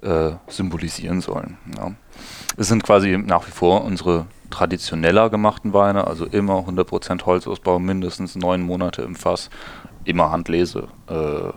[0.03, 1.57] äh, symbolisieren sollen.
[1.77, 1.93] Ja.
[2.57, 8.37] Es sind quasi nach wie vor unsere traditioneller gemachten Weine, also immer 100% Holzausbau, mindestens
[8.37, 9.51] neun Monate im Fass,
[10.05, 11.53] immer Handlese, äh,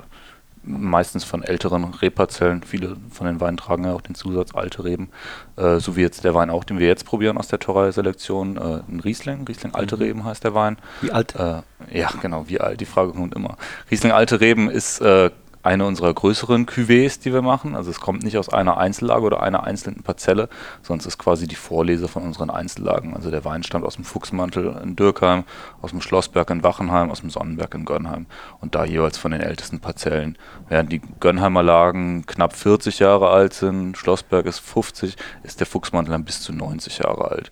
[0.63, 2.63] meistens von älteren Rebparzellen.
[2.63, 5.09] Viele von den Weinen tragen ja auch den Zusatz alte Reben.
[5.57, 8.57] Äh, so wie jetzt der Wein auch, den wir jetzt probieren aus der Torrei-Selektion.
[8.57, 10.01] Äh, ein Riesling, Riesling alte mhm.
[10.01, 10.77] Reben heißt der Wein.
[11.01, 11.35] Wie alt?
[11.35, 11.61] Äh,
[11.93, 13.57] ja, genau, wie alt, die Frage kommt immer.
[13.91, 15.29] Riesling alte Reben ist äh,
[15.65, 17.75] eine unserer größeren Cuvées, die wir machen.
[17.75, 20.47] Also es kommt nicht aus einer Einzellage oder einer einzelnen Parzelle,
[20.87, 23.15] es ist quasi die Vorlese von unseren Einzellagen.
[23.15, 25.43] Also der Wein stammt aus dem Fuchsmantel in Dürkheim,
[25.81, 28.27] aus dem Schlossberg in Wachenheim, aus dem Sonnenberg in Gönnheim
[28.61, 30.37] und da jeweils von den ältesten Parzellen.
[30.69, 36.11] Während die Gönnheimer Lagen knapp 40 Jahre alt sind, Schlossberg ist 50, ist der Fuchsmantel
[36.11, 37.51] dann bis zu 90 Jahre alt.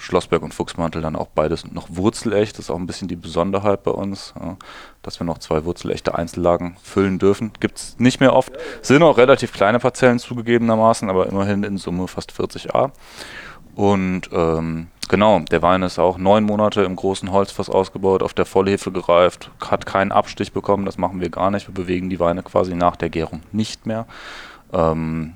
[0.00, 2.58] Schlossberg und Fuchsmantel dann auch beides noch wurzelecht.
[2.58, 4.34] Das ist auch ein bisschen die Besonderheit bei uns,
[5.02, 7.52] dass wir noch zwei wurzelechte Einzellagen füllen dürfen.
[7.60, 8.52] Gibt es nicht mehr oft.
[8.82, 12.92] Sind auch relativ kleine Parzellen zugegebenermaßen, aber immerhin in Summe fast 40 A.
[13.78, 18.44] Und ähm, genau, der Wein ist auch neun Monate im großen Holzfass ausgebaut, auf der
[18.44, 21.68] Vollhefe gereift, hat keinen Abstich bekommen, das machen wir gar nicht.
[21.68, 24.06] Wir bewegen die Weine quasi nach der Gärung nicht mehr.
[24.72, 25.34] Ähm,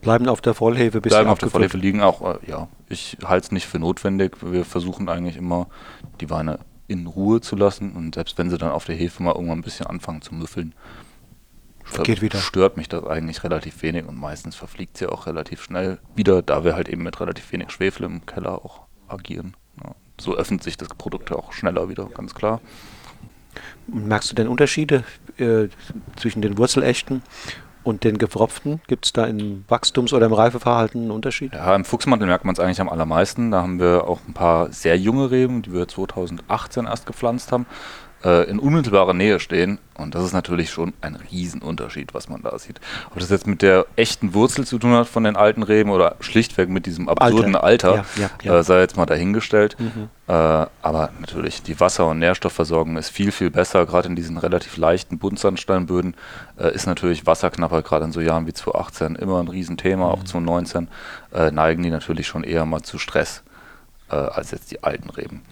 [0.00, 2.68] Bleiben auf der Vollhefe bis Bleiben auf der Vollhefe liegen auch, äh, ja.
[2.88, 4.36] Ich halte es nicht für notwendig.
[4.42, 5.66] Wir versuchen eigentlich immer,
[6.20, 9.34] die Weine in Ruhe zu lassen und selbst wenn sie dann auf der Hefe mal
[9.34, 10.74] irgendwann ein bisschen anfangen zu müffeln,
[12.02, 12.38] Geht wieder.
[12.38, 16.64] stört mich das eigentlich relativ wenig und meistens verfliegt sie auch relativ schnell wieder, da
[16.64, 19.56] wir halt eben mit relativ wenig Schwefel im Keller auch agieren.
[19.82, 19.94] Ja.
[20.20, 22.60] So öffnet sich das Produkt auch schneller wieder, ganz klar.
[23.86, 25.04] Merkst du denn Unterschiede
[25.38, 25.68] äh,
[26.16, 27.22] zwischen den Wurzelechten
[27.88, 31.54] und den gepfropften, gibt es da im Wachstums- oder im Reifeverhalten einen Unterschied?
[31.54, 33.50] Ja, im Fuchsmantel merkt man es eigentlich am allermeisten.
[33.50, 37.66] Da haben wir auch ein paar sehr junge Reben, die wir 2018 erst gepflanzt haben
[38.24, 39.78] äh, in unmittelbarer Nähe stehen.
[39.94, 42.80] Und das ist natürlich schon ein Riesenunterschied, was man da sieht.
[43.10, 46.16] Ob das jetzt mit der echten Wurzel zu tun hat von den alten Reben oder
[46.20, 48.58] schlichtweg mit diesem absurden Alter, Alter ja, ja, ja.
[48.58, 49.76] Äh, sei jetzt mal dahingestellt.
[49.78, 50.08] Mhm.
[50.28, 53.86] Äh, aber natürlich, die Wasser- und Nährstoffversorgung ist viel, viel besser.
[53.86, 56.14] Gerade in diesen relativ leichten Buntsandsteinböden
[56.58, 60.06] äh, ist natürlich Wasserknappheit gerade in so Jahren wie 2018 immer ein Riesenthema.
[60.06, 60.12] Mhm.
[60.12, 60.88] Auch 2019
[61.34, 63.42] äh, neigen die natürlich schon eher mal zu Stress
[64.10, 65.42] äh, als jetzt die alten Reben.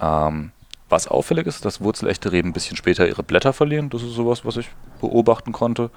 [0.00, 0.52] Ähm,
[0.92, 3.90] was auffällig ist, dass wurzelechte Reben ein bisschen später ihre Blätter verlieren.
[3.90, 4.68] Das ist sowas, was ich
[5.00, 5.90] beobachten konnte.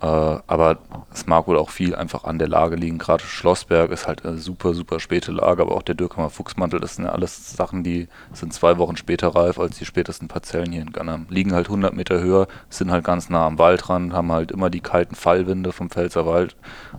[0.00, 0.78] Äh, aber
[1.12, 2.98] es mag wohl auch viel einfach an der Lage liegen.
[2.98, 6.96] Gerade Schlossberg ist halt eine super, super späte Lage, aber auch der Dürkheimer Fuchsmantel, das
[6.96, 10.82] sind ja alles Sachen, die sind zwei Wochen später reif als die spätesten Parzellen hier
[10.82, 11.22] in Ghana.
[11.30, 14.70] Liegen halt 100 Meter höher, sind halt ganz nah am Wald dran, haben halt immer
[14.70, 16.54] die kalten Fallwinde vom Pfälzerwald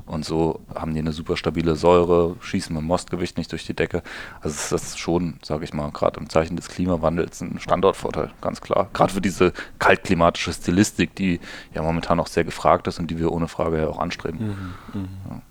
[0.06, 4.04] und so haben die eine super stabile Säure, schießen mit Mostgewicht nicht durch die Decke.
[4.42, 8.60] Also das ist schon, sage ich mal, gerade im Zeichen des Klimawandels ein Standortvorteil, ganz
[8.60, 8.90] klar.
[8.92, 11.40] Gerade für diese kaltklimatische Stilistik, die
[11.74, 14.74] ja momentan auch sehr gefragt ist und die wir ohne Frage ja auch anstreben.
[14.94, 15.08] Mhm, mh.
[15.30, 15.42] ja.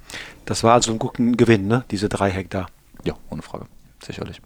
[0.47, 1.85] Das war also ein guter Gewinn, ne?
[1.91, 2.69] diese drei Hektar.
[3.05, 3.67] Ja, ohne Frage,
[4.03, 4.41] sicherlich.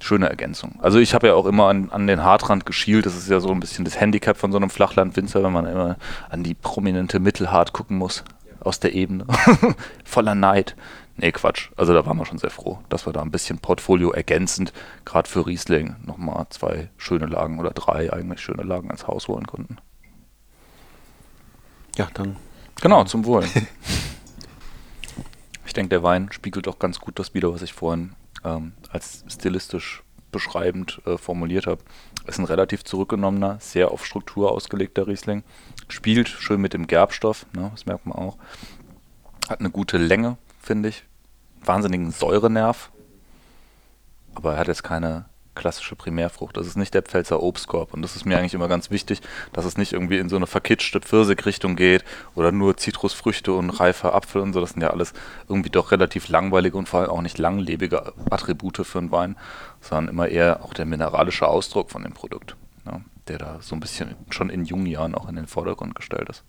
[0.00, 0.78] Schöne Ergänzung.
[0.80, 3.04] Also ich habe ja auch immer an, an den Hartrand geschielt.
[3.04, 5.96] Das ist ja so ein bisschen das Handicap von so einem Flachlandwinzer, wenn man immer
[6.30, 8.22] an die prominente Mittelhart gucken muss
[8.60, 9.26] aus der Ebene.
[10.04, 10.76] Voller Neid.
[11.16, 11.70] Nee, Quatsch.
[11.76, 14.72] Also da waren wir schon sehr froh, dass wir da ein bisschen Portfolio ergänzend,
[15.04, 19.46] gerade für Riesling, nochmal zwei schöne Lagen oder drei eigentlich schöne Lagen ins Haus holen
[19.46, 19.78] konnten.
[21.98, 22.36] Ja, dann.
[22.80, 23.44] Genau, zum Wohl.
[25.66, 28.12] ich denke, der Wein spiegelt auch ganz gut das wieder, was ich vorhin
[28.44, 31.82] ähm, als stilistisch beschreibend äh, formuliert habe.
[32.26, 35.42] Ist ein relativ zurückgenommener, sehr auf Struktur ausgelegter Riesling.
[35.88, 38.38] Spielt schön mit dem Gerbstoff, ne, das merkt man auch.
[39.48, 41.02] Hat eine gute Länge, finde ich.
[41.64, 42.92] Wahnsinnigen Säurenerv.
[44.36, 45.24] Aber er hat jetzt keine
[45.58, 46.56] klassische Primärfrucht.
[46.56, 47.92] Das ist nicht der Pfälzer Obstkorb.
[47.92, 49.20] Und das ist mir eigentlich immer ganz wichtig,
[49.52, 52.04] dass es nicht irgendwie in so eine verkitschte Pfirsichrichtung geht
[52.34, 54.60] oder nur Zitrusfrüchte und reifer Apfel und so.
[54.60, 55.12] Das sind ja alles
[55.48, 59.36] irgendwie doch relativ langweilige und vor allem auch nicht langlebige Attribute für einen Wein,
[59.80, 62.56] sondern immer eher auch der mineralische Ausdruck von dem Produkt,
[62.86, 66.28] ja, der da so ein bisschen schon in jungen Jahren auch in den Vordergrund gestellt
[66.28, 66.44] ist.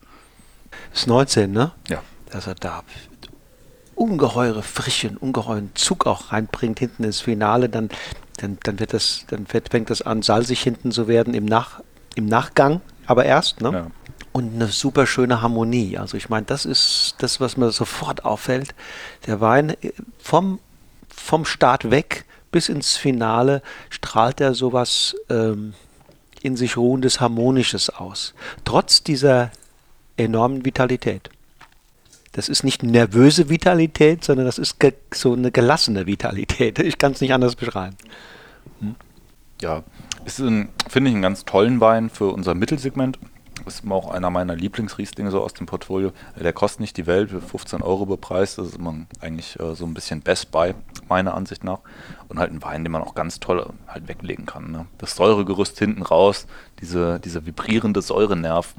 [0.91, 1.71] Das ist 19, ne?
[1.89, 2.03] Ja.
[2.31, 2.83] Dass er da
[3.99, 7.89] ungeheure Frische, ungeheuren Zug auch reinbringt hinten ins Finale, dann
[8.41, 11.81] dann, dann wird das, dann fängt das an, salzig hinten zu werden im, Nach,
[12.15, 13.71] im Nachgang, aber erst, ne?
[13.71, 13.87] Ja.
[14.31, 15.97] Und eine super schöne Harmonie.
[15.97, 18.75] Also ich meine, das ist das, was mir sofort auffällt.
[19.25, 20.59] Der Wein äh, vom,
[21.09, 25.73] vom Start weg bis ins Finale strahlt er sowas ähm,
[26.41, 28.33] in sich ruhendes, harmonisches aus.
[28.65, 29.51] Trotz dieser
[30.15, 31.29] enormen Vitalität.
[32.39, 34.77] Das ist nicht nervöse Vitalität, sondern das ist
[35.13, 36.79] so eine gelassene Vitalität.
[36.79, 37.97] Ich kann es nicht anders beschreiben.
[39.59, 39.83] Ja,
[40.23, 43.19] ist, finde ich, einen ganz tollen Wein für unser Mittelsegment.
[43.65, 46.13] Ist immer auch einer meiner Lieblingsrieslinge so aus dem Portfolio.
[46.41, 48.57] Der kostet nicht die Welt, für 15 Euro bepreist.
[48.57, 50.75] Das ist immer eigentlich äh, so ein bisschen Best Buy,
[51.09, 51.79] meiner Ansicht nach.
[52.29, 54.71] Und halt ein Wein, den man auch ganz toll halt weglegen kann.
[54.71, 54.85] Ne?
[54.97, 56.47] Das Säuregerüst hinten raus,
[56.79, 58.75] diese, dieser vibrierende Säurenerv,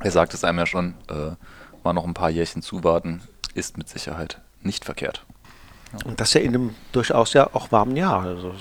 [0.00, 1.36] er sagt es einem ja schon, äh,
[1.84, 3.22] mal noch ein paar Jährchen zuwarten,
[3.54, 5.24] ist mit Sicherheit nicht verkehrt.
[5.92, 6.06] Ja.
[6.06, 8.22] Und das ja in einem durchaus ja auch warmen Jahr.
[8.22, 8.54] Also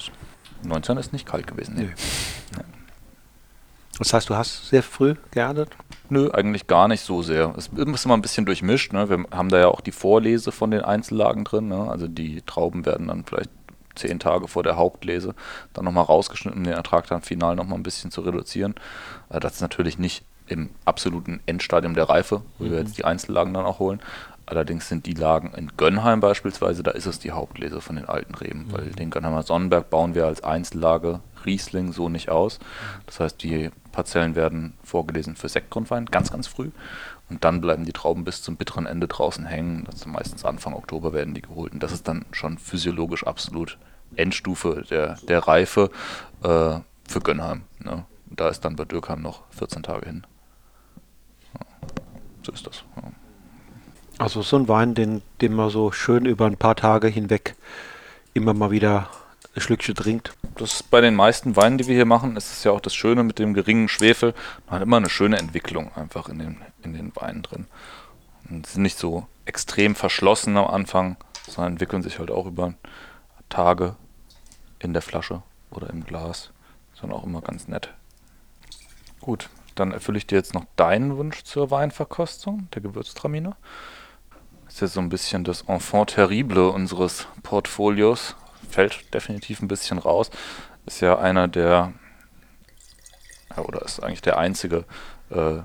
[0.64, 1.76] 19 ist nicht kalt gewesen.
[1.76, 1.90] Nee.
[2.56, 2.64] nee.
[4.00, 5.76] Das heißt, du hast sehr früh geerntet?
[6.10, 7.54] Nö, eigentlich gar nicht so sehr.
[7.58, 8.94] Es ist immer ein bisschen durchmischt.
[8.94, 9.10] Ne?
[9.10, 11.68] Wir haben da ja auch die Vorlese von den Einzellagen drin.
[11.68, 11.90] Ne?
[11.90, 13.50] Also die Trauben werden dann vielleicht
[13.96, 15.34] zehn Tage vor der Hauptlese
[15.74, 18.76] dann nochmal rausgeschnitten, um den Ertrag dann final nochmal ein bisschen zu reduzieren.
[19.30, 22.72] Äh, das ist natürlich nicht im absoluten Endstadium der Reife, wo mhm.
[22.72, 24.02] wir jetzt die Einzellagen dann auch holen.
[24.46, 28.34] Allerdings sind die Lagen in Gönnheim beispielsweise, da ist es die Hauptlese von den alten
[28.34, 28.72] Reben, mhm.
[28.72, 32.60] weil den Gönnheimer Sonnenberg bauen wir als Einzellage Riesling so nicht aus.
[33.06, 36.72] Das heißt, die Parzellen werden vorgelesen für Sektgrundwein, ganz, ganz früh.
[37.30, 39.84] Und dann bleiben die Trauben bis zum bitteren Ende draußen hängen.
[39.86, 41.74] Das ist meistens Anfang Oktober werden die geholt.
[41.74, 43.78] Und das ist dann schon physiologisch absolut
[44.16, 45.90] Endstufe der, der Reife
[46.44, 47.64] äh, für Gönnheim.
[47.80, 48.06] Ne?
[48.28, 50.28] Da ist dann bei Dürkheim noch 14 Tage hin.
[52.48, 52.84] So ist das.
[52.96, 53.04] Ja.
[54.20, 57.58] Also so ein Wein, den, den man so schön über ein paar Tage hinweg
[58.34, 59.10] immer mal wieder
[59.54, 60.32] ein Schlückchen trinkt.
[60.56, 63.24] Das bei den meisten Weinen, die wir hier machen, ist es ja auch das Schöne
[63.24, 64.34] mit dem geringen Schwefel.
[64.66, 67.68] Man hat immer eine schöne Entwicklung einfach in den, in den Weinen drin.
[68.50, 71.18] Und sind nicht so extrem verschlossen am Anfang,
[71.50, 72.76] sondern entwickeln sich halt auch über
[73.50, 73.98] Tage
[74.80, 76.52] in der Flasche oder im Glas.
[76.94, 77.94] Sondern auch immer ganz nett.
[79.20, 79.50] Gut,
[79.80, 83.56] dann erfülle ich dir jetzt noch deinen Wunsch zur Weinverkostung, der Gewürztraminer.
[84.68, 88.36] Ist jetzt so ein bisschen das Enfant terrible unseres Portfolios.
[88.70, 90.30] Fällt definitiv ein bisschen raus.
[90.86, 91.94] Ist ja einer der,
[93.56, 94.84] oder ist eigentlich der einzige
[95.30, 95.60] äh,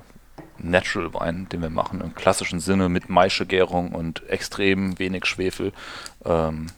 [0.59, 5.73] Natural Wein, den wir machen, im klassischen Sinne mit Maischegärung und extrem wenig Schwefel.
[6.25, 6.69] Ähm,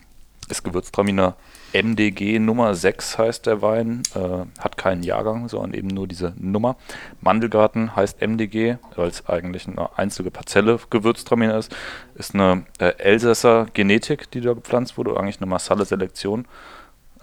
[0.49, 1.37] ist Gewürztraminer
[1.74, 6.76] MDG Nummer 6 heißt der Wein, äh, hat keinen Jahrgang, sondern eben nur diese Nummer.
[7.20, 11.74] Mandelgarten heißt MDG, weil es eigentlich eine einzige Parzelle Gewürztraminer ist.
[12.14, 16.46] Ist eine äh, Elsässer Genetik, die da gepflanzt wurde, eigentlich eine Massalle Selektion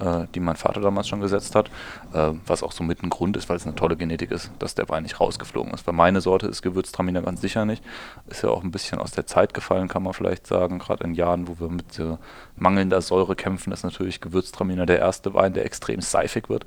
[0.02, 1.70] äh, die mein Vater damals schon gesetzt hat,
[2.14, 4.76] äh, was auch so mit ein Grund ist, weil es eine tolle Genetik ist, dass
[4.76, 5.86] der Wein nicht rausgeflogen ist.
[5.88, 7.84] Weil meine Sorte ist Gewürztraminer ganz sicher nicht.
[8.28, 10.80] Ist ja auch ein bisschen aus der Zeit gefallen, kann man vielleicht sagen.
[10.80, 12.18] Gerade in Jahren, wo wir mit äh,
[12.56, 16.66] mangelnder Säure kämpfen, ist natürlich Gewürztraminer der erste Wein, der extrem seifig wird.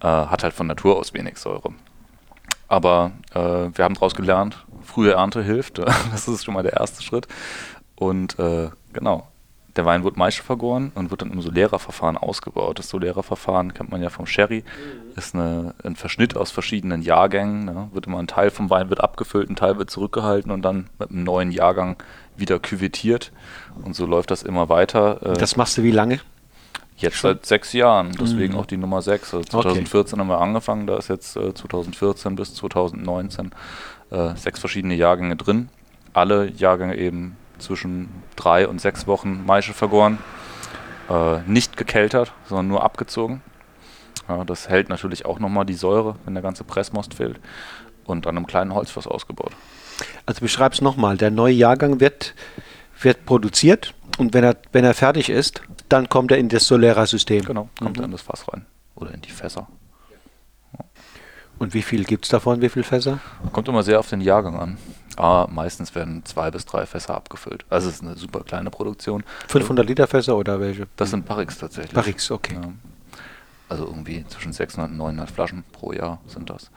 [0.00, 1.74] Äh, hat halt von Natur aus wenig Säure.
[2.68, 5.78] Aber äh, wir haben daraus gelernt, frühe Ernte hilft.
[6.12, 7.28] das ist schon mal der erste Schritt.
[7.96, 9.28] Und äh, genau,
[9.76, 12.78] der Wein wird Maische vergoren und wird dann im Solera-Verfahren ausgebaut.
[12.78, 15.18] Das Solera-Verfahren kennt man ja vom Sherry, mhm.
[15.18, 17.64] ist eine, ein Verschnitt aus verschiedenen Jahrgängen.
[17.64, 17.88] Ne?
[17.92, 21.10] Wird immer ein Teil vom Wein wird abgefüllt, ein Teil wird zurückgehalten und dann mit
[21.10, 21.96] einem neuen Jahrgang
[22.36, 23.32] wieder küvettiert.
[23.82, 25.20] Und so läuft das immer weiter.
[25.22, 26.20] Äh, das machst du wie lange?
[26.96, 27.32] Jetzt Schon?
[27.32, 28.60] seit sechs Jahren, deswegen mhm.
[28.60, 29.34] auch die Nummer sechs.
[29.34, 30.20] Also 2014 okay.
[30.20, 33.50] haben wir angefangen, da ist jetzt äh, 2014 bis 2019
[34.10, 35.70] äh, sechs verschiedene Jahrgänge drin.
[36.12, 40.18] Alle Jahrgänge eben zwischen drei und sechs Wochen Maische vergoren.
[41.08, 43.42] Äh, nicht gekeltert, sondern nur abgezogen.
[44.28, 47.38] Ja, das hält natürlich auch nochmal die Säure, wenn der ganze Pressmost fehlt.
[48.04, 49.52] Und an einem kleinen Holzfass ausgebaut.
[50.26, 51.16] Also beschreib es nochmal.
[51.16, 52.34] Der neue Jahrgang wird,
[53.00, 57.44] wird produziert und wenn er, wenn er fertig ist, dann kommt er in das Solera-System.
[57.44, 58.02] Genau, kommt mhm.
[58.02, 58.66] er in das Fass rein.
[58.94, 59.66] Oder in die Fässer.
[61.58, 62.60] Und wie viel gibt es davon?
[62.60, 63.20] Wie viele Fässer?
[63.52, 64.78] Kommt immer sehr auf den Jahrgang an.
[65.16, 67.64] Aber meistens werden zwei bis drei Fässer abgefüllt.
[67.70, 69.24] Also es ist eine super kleine Produktion.
[69.48, 70.86] 500 Liter Fässer oder welche?
[70.96, 71.94] Das sind Barrix tatsächlich.
[71.94, 72.54] Barrix, okay.
[72.54, 72.72] Ja.
[73.68, 76.70] Also irgendwie zwischen 600 und 900 Flaschen pro Jahr sind das.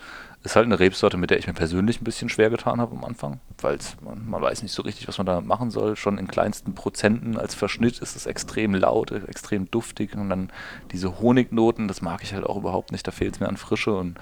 [0.44, 3.04] Ist halt eine Rebsorte, mit der ich mir persönlich ein bisschen schwer getan habe am
[3.04, 5.96] Anfang, weil man, man weiß nicht so richtig, was man da machen soll.
[5.96, 10.52] Schon in kleinsten Prozenten als Verschnitt ist es extrem laut, extrem duftig und dann
[10.92, 13.94] diese Honignoten, das mag ich halt auch überhaupt nicht, da fehlt es mir an Frische
[13.94, 14.18] und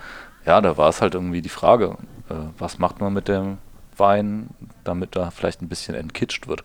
[0.46, 1.98] ja, da war es halt irgendwie die Frage,
[2.30, 3.58] äh, was macht man mit dem
[4.00, 4.50] Wein,
[4.84, 6.64] damit er vielleicht ein bisschen entkitscht wird.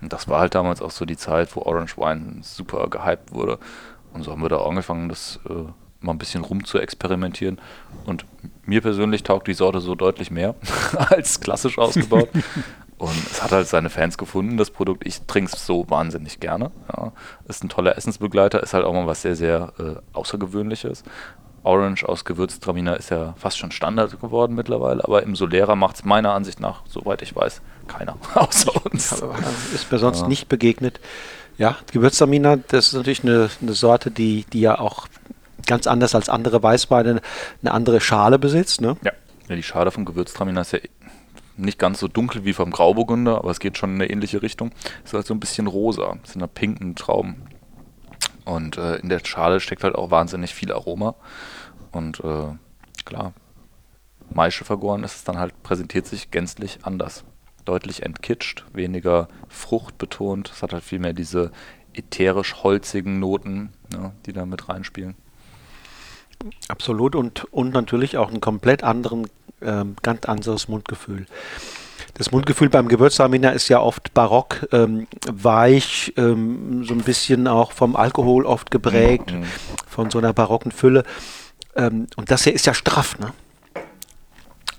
[0.00, 3.58] Und das war halt damals auch so die Zeit, wo Orange Wine super gehypt wurde.
[4.12, 5.70] Und so haben wir da angefangen, das äh,
[6.00, 7.60] mal ein bisschen rum zu experimentieren.
[8.06, 8.24] Und
[8.64, 10.54] mir persönlich taugt die Sorte so deutlich mehr
[10.96, 12.28] als klassisch ausgebaut.
[12.98, 15.06] Und es hat halt seine Fans gefunden, das Produkt.
[15.06, 16.72] Ich trinke es so wahnsinnig gerne.
[16.92, 17.12] Ja.
[17.46, 21.04] Ist ein toller Essensbegleiter, ist halt auch mal was sehr, sehr äh, Außergewöhnliches.
[21.62, 26.04] Orange aus Gewürztraminer ist ja fast schon Standard geworden mittlerweile, aber im Solera macht es
[26.04, 29.12] meiner Ansicht nach, soweit ich weiß, keiner außer uns.
[29.74, 30.28] Ist mir sonst ja.
[30.28, 31.00] nicht begegnet.
[31.56, 35.08] Ja, Gewürztraminer, das ist natürlich eine, eine Sorte, die, die ja auch
[35.66, 37.20] ganz anders als andere Weißweine
[37.62, 38.80] eine andere Schale besitzt.
[38.80, 38.96] Ne?
[39.02, 39.12] Ja.
[39.48, 40.78] ja, die Schale vom Gewürztraminer ist ja
[41.56, 44.70] nicht ganz so dunkel wie vom Grauburgunder, aber es geht schon in eine ähnliche Richtung.
[45.04, 47.42] Es ist halt so ein bisschen rosa, es sind da pinken Trauben.
[48.48, 51.14] Und äh, in der Schale steckt halt auch wahnsinnig viel Aroma.
[51.92, 52.54] Und äh,
[53.04, 53.34] klar,
[54.30, 57.24] Maische vergoren ist es dann halt, präsentiert sich gänzlich anders.
[57.66, 60.50] Deutlich entkitscht, weniger fruchtbetont.
[60.50, 61.52] Es hat halt viel mehr diese
[61.92, 65.14] ätherisch-holzigen Noten, ja, die da mit reinspielen.
[66.68, 69.28] Absolut und, und natürlich auch ein komplett anderen,
[69.60, 71.26] ähm, ganz anderes Mundgefühl.
[72.18, 77.70] Das Mundgefühl beim Gewürztraminer ist ja oft barock, ähm, weich, ähm, so ein bisschen auch
[77.70, 79.44] vom Alkohol oft geprägt, mhm.
[79.86, 81.04] von so einer barocken Fülle.
[81.76, 83.32] Ähm, und das hier ist ja straff, ne?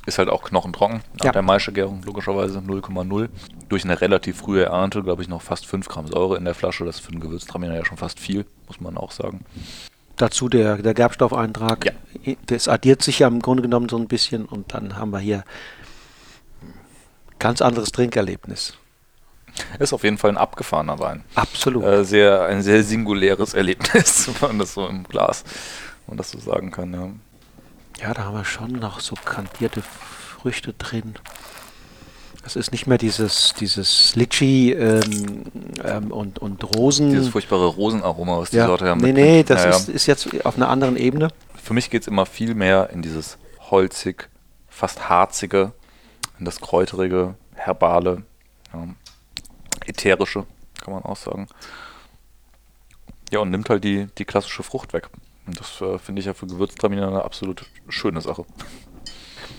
[0.05, 1.31] Ist halt auch knochentrocken nach ja.
[1.31, 3.29] der Maischegärung, logischerweise 0,0.
[3.69, 6.83] Durch eine relativ frühe Ernte, glaube ich, noch fast 5 Gramm Säure in der Flasche.
[6.83, 9.45] Das ist für einen Gewürztraminer ja schon fast viel, muss man auch sagen.
[10.17, 11.85] Dazu der, der Gerbstoffeintrag.
[11.85, 12.33] Ja.
[12.47, 15.45] Das addiert sich ja im Grunde genommen so ein bisschen und dann haben wir hier
[17.39, 18.73] ganz anderes Trinkerlebnis.
[19.79, 21.23] Ist auf jeden Fall ein abgefahrener Wein.
[21.35, 21.83] Absolut.
[21.83, 25.43] Äh, sehr, ein sehr singuläres Erlebnis, wenn man das so im Glas,
[26.07, 26.93] man das so sagen kann.
[26.93, 28.07] Ja.
[28.07, 31.15] ja, da haben wir schon noch so kantierte Früchte drin.
[32.45, 35.43] Es ist nicht mehr dieses, dieses Litchi ähm,
[35.83, 37.09] ähm, und, und Rosen.
[37.09, 38.67] Dieses furchtbare Rosenaroma, was die ja.
[38.67, 41.29] Sorte ja Nee, nee, das ja, ist, ist jetzt auf einer anderen Ebene.
[41.61, 43.37] Für mich geht es immer viel mehr in dieses
[43.69, 44.29] holzig,
[44.69, 45.73] fast harzige,
[46.39, 48.23] in das kräuterige, herbale,
[49.85, 50.45] ätherische,
[50.81, 51.47] kann man auch sagen.
[53.31, 55.09] Ja, und nimmt halt die, die klassische Frucht weg.
[55.45, 58.45] Und das äh, finde ich ja für Gewürztraminer eine absolut schöne Sache.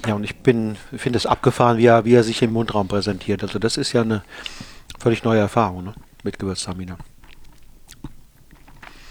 [0.06, 3.42] Ja, und ich bin, finde es abgefahren, wie er, wie er sich im Mundraum präsentiert.
[3.42, 4.22] Also das ist ja eine
[4.98, 5.94] völlig neue Erfahrung ne?
[6.22, 6.96] mit Gewürztraminer.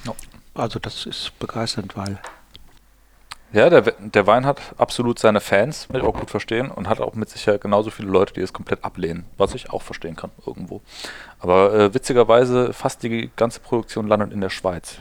[0.05, 0.15] Ja.
[0.53, 2.20] Also das ist begeisternd, weil
[3.51, 6.99] ja, der, der Wein hat absolut seine Fans, will ich auch gut verstehen, und hat
[6.99, 10.31] auch mit Sicherheit genauso viele Leute, die es komplett ablehnen, was ich auch verstehen kann
[10.45, 10.81] irgendwo.
[11.39, 14.97] Aber äh, witzigerweise, fast die ganze Produktion landet in der Schweiz.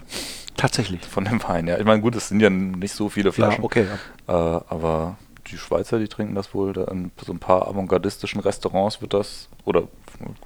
[0.56, 1.04] Tatsächlich.
[1.04, 1.78] Von dem Wein, ja.
[1.78, 3.62] Ich meine, gut, es sind ja nicht so viele Flaschen.
[3.62, 3.86] Ja, okay.
[4.26, 4.56] Ja.
[4.56, 5.16] Äh, aber
[5.50, 6.72] die Schweizer, die trinken das wohl.
[6.72, 9.84] Da in so ein paar avantgardistischen Restaurants wird das, oder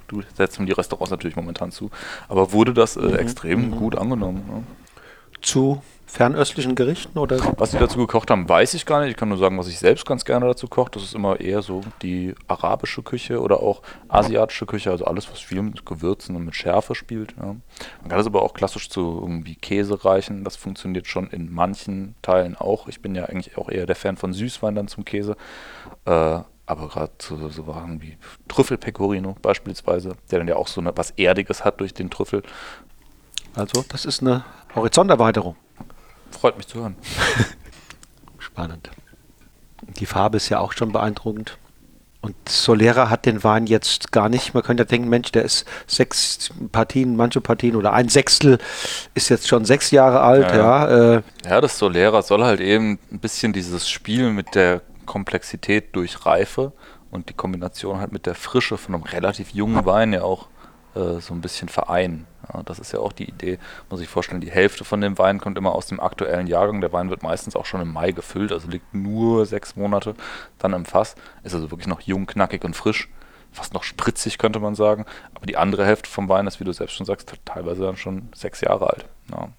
[0.09, 1.91] du setzt die Restaurants natürlich momentan zu,
[2.29, 3.17] aber wurde das äh, mhm.
[3.17, 3.77] extrem mhm.
[3.77, 4.45] gut angenommen.
[4.47, 4.63] Ne?
[5.41, 5.83] Zu
[6.13, 7.39] fernöstlichen Gerichten oder?
[7.57, 9.13] Was sie dazu gekocht haben, weiß ich gar nicht.
[9.13, 10.91] Ich kann nur sagen, was ich selbst ganz gerne dazu koche.
[10.91, 15.41] Das ist immer eher so die arabische Küche oder auch asiatische Küche, also alles, was
[15.41, 17.35] viel mit Gewürzen und mit Schärfe spielt.
[17.39, 17.47] Ja.
[17.47, 20.45] Man kann das aber auch klassisch zu irgendwie Käse reichen.
[20.45, 22.89] Das funktioniert schon in manchen Teilen auch.
[22.89, 25.35] Ich bin ja eigentlich auch eher der Fan von Süßwein dann zum Käse.
[26.05, 30.95] Äh, aber gerade so, so Sachen wie Trüffelpecorino beispielsweise, der dann ja auch so eine,
[30.95, 32.43] was Erdiges hat durch den Trüffel.
[33.55, 34.45] Also, das ist eine
[34.75, 35.57] Horizonterweiterung.
[36.33, 36.97] Freut mich zu hören.
[38.39, 38.91] Spannend.
[39.83, 41.59] Die Farbe ist ja auch schon beeindruckend.
[42.23, 44.55] Und Solera hat den Wein jetzt gar nicht.
[44.55, 48.59] Man könnte ja denken, Mensch, der ist sechs Partien, manche Partien oder ein Sechstel
[49.15, 50.51] ist jetzt schon sechs Jahre alt.
[50.53, 51.15] Ja, ja.
[51.17, 51.23] Äh.
[51.45, 56.73] ja das Solera soll halt eben ein bisschen dieses Spiel mit der Komplexität durch Reife
[57.11, 60.47] und die Kombination halt mit der Frische von einem relativ jungen Wein ja auch
[60.95, 62.27] äh, so ein bisschen vereinen.
[62.53, 63.59] Ja, das ist ja auch die Idee,
[63.91, 66.81] muss ich vorstellen, die Hälfte von dem Wein kommt immer aus dem aktuellen Jahrgang.
[66.81, 70.15] Der Wein wird meistens auch schon im Mai gefüllt, also liegt nur sechs Monate
[70.59, 71.15] dann im Fass.
[71.45, 73.09] Ist also wirklich noch jung, knackig und frisch.
[73.53, 75.05] Fast noch spritzig, könnte man sagen.
[75.35, 78.29] Aber die andere Hälfte vom Wein ist, wie du selbst schon sagst, teilweise dann schon
[78.35, 79.07] sechs Jahre alt.
[79.31, 79.51] Ja.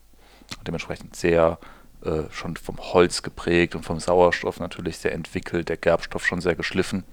[0.66, 1.60] Dementsprechend sehr
[2.04, 6.56] äh, schon vom Holz geprägt und vom Sauerstoff natürlich sehr entwickelt, der Gerbstoff schon sehr
[6.56, 7.04] geschliffen.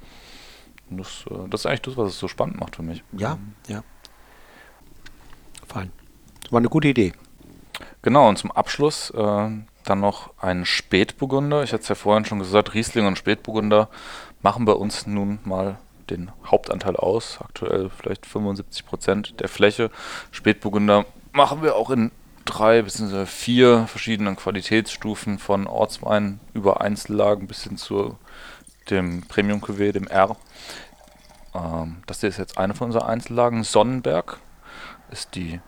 [0.88, 3.04] Das, äh, das, ist eigentlich das, was es so spannend macht für mich.
[3.12, 3.84] Ja, ja
[5.70, 5.92] fein.
[6.50, 7.12] War eine gute Idee.
[8.02, 9.48] Genau, und zum Abschluss äh,
[9.84, 11.62] dann noch ein Spätburgunder.
[11.62, 13.88] Ich hatte es ja vorhin schon gesagt, Riesling und Spätburgunder
[14.42, 17.38] machen bei uns nun mal den Hauptanteil aus.
[17.40, 19.90] Aktuell vielleicht 75 Prozent der Fläche.
[20.32, 22.10] Spätburgunder machen wir auch in
[22.44, 23.26] drei bzw.
[23.26, 28.18] vier verschiedenen Qualitätsstufen von Ortswein über Einzellagen bis hin zu
[28.88, 30.36] dem Premium Cuvée, dem R.
[31.54, 33.62] Ähm, das hier ist jetzt eine von unseren Einzellagen.
[33.62, 34.38] Sonnenberg
[35.10, 35.60] ist die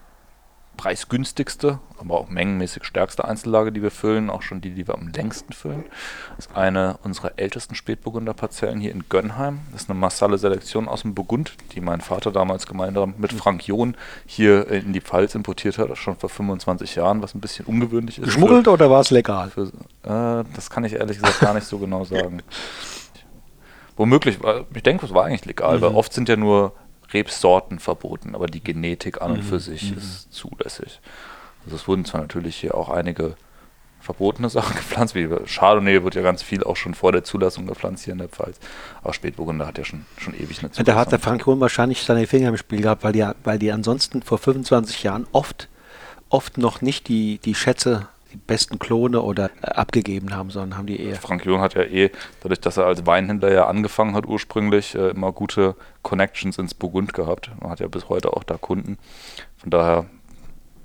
[0.77, 5.09] preisgünstigste, aber auch mengenmäßig stärkste Einzellage, die wir füllen, auch schon die, die wir am
[5.09, 5.85] längsten füllen.
[6.37, 9.61] Das ist eine unserer ältesten Spätburgunder-Parzellen hier in Gönnheim.
[9.71, 13.67] Das ist eine Massalle Selektion aus dem Burgund, die mein Vater damals gemeinsam mit Frank
[13.67, 18.19] John hier in die Pfalz importiert hat, schon vor 25 Jahren, was ein bisschen ungewöhnlich
[18.19, 18.25] ist.
[18.25, 19.51] Geschmuggelt oder war es legal?
[19.51, 22.43] Für, äh, das kann ich ehrlich gesagt gar nicht so genau sagen.
[23.97, 24.39] Womöglich,
[24.75, 25.83] ich denke, es war eigentlich legal, mhm.
[25.83, 26.73] weil oft sind ja nur
[27.13, 29.49] Rebsorten verboten, aber die Genetik an und mhm.
[29.49, 29.99] für sich mhm.
[29.99, 31.01] ist zulässig.
[31.65, 33.37] Also es wurden zwar natürlich hier auch einige
[34.01, 38.05] verbotene Sachen gepflanzt, wie Chardonnay wird ja ganz viel auch schon vor der Zulassung gepflanzt
[38.05, 38.59] hier in der Pfalz.
[39.03, 40.85] Aber Spätburgunder hat ja schon, schon ewig eine Zulassung.
[40.85, 43.71] Da hat der Frank Hohn wahrscheinlich seine Finger im Spiel gehabt, weil die, weil die
[43.73, 45.69] ansonsten vor 25 Jahren oft,
[46.29, 51.01] oft noch nicht die, die Schätze besten Klone oder äh, abgegeben haben, sondern haben die
[51.01, 51.17] eher.
[51.17, 52.11] Frank Jung hat ja eh,
[52.41, 57.15] dadurch, dass er als Weinhändler ja angefangen hat ursprünglich, äh, immer gute Connections ins Burgund
[57.15, 57.51] gehabt.
[57.61, 58.99] Man hat ja bis heute auch da Kunden.
[59.57, 60.07] Von daher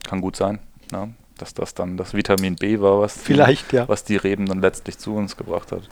[0.07, 0.59] kann gut sein,
[0.91, 1.13] ne?
[1.37, 3.87] dass das dann das Vitamin B war, was Vielleicht, die, ja.
[3.87, 5.89] was die Reben dann letztlich zu uns gebracht hat.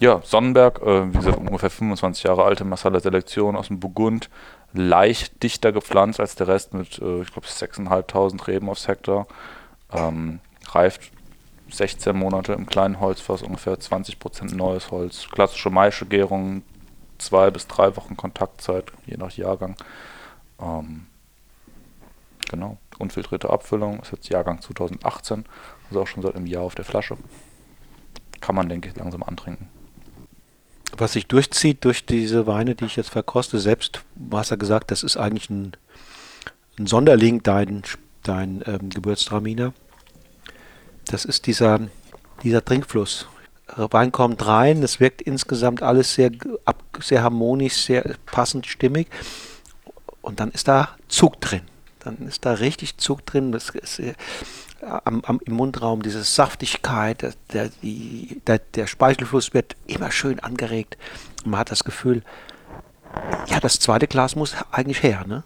[0.00, 4.28] Ja, Sonnenberg, äh, wie gesagt, ungefähr 25 Jahre alte Massala Selektion aus dem Burgund,
[4.74, 9.26] leicht dichter gepflanzt als der Rest mit, äh, ich glaube, 6.500 Reben aufs Hektar.
[9.92, 11.12] Ähm, reift
[11.70, 15.28] 16 Monate im kleinen Holzfass, ungefähr 20% neues Holz.
[15.30, 16.62] Klassische Maischegärung,
[17.18, 19.76] zwei bis drei Wochen Kontaktzeit, je nach Jahrgang.
[20.60, 21.06] Ähm,
[22.48, 25.44] genau, unfiltrierte Abfüllung, ist jetzt Jahrgang 2018,
[25.88, 27.16] also auch schon seit einem Jahr auf der Flasche.
[28.40, 29.68] Kann man, denke ich, langsam antrinken
[30.98, 34.90] was sich durchzieht durch diese Weine, die ich jetzt verkoste, selbst, du hast ja gesagt,
[34.90, 35.72] das ist eigentlich ein,
[36.78, 37.82] ein Sonderling, dein,
[38.28, 39.72] dein ähm, Gewürztraminer.
[41.06, 41.80] Das ist dieser,
[42.42, 43.28] dieser Trinkfluss.
[43.76, 46.30] Wein kommt rein, es wirkt insgesamt alles sehr,
[47.00, 49.08] sehr harmonisch, sehr passend, stimmig.
[50.22, 51.62] Und dann ist da Zug drin.
[52.00, 53.50] Dann ist da richtig Zug drin.
[53.50, 54.00] Das ist,
[54.80, 60.96] am, am, im Mundraum, diese Saftigkeit, der, die, der, der Speichelfluss wird immer schön angeregt.
[61.44, 62.22] Man hat das Gefühl,
[63.46, 65.42] ja, das zweite Glas muss eigentlich her, ne?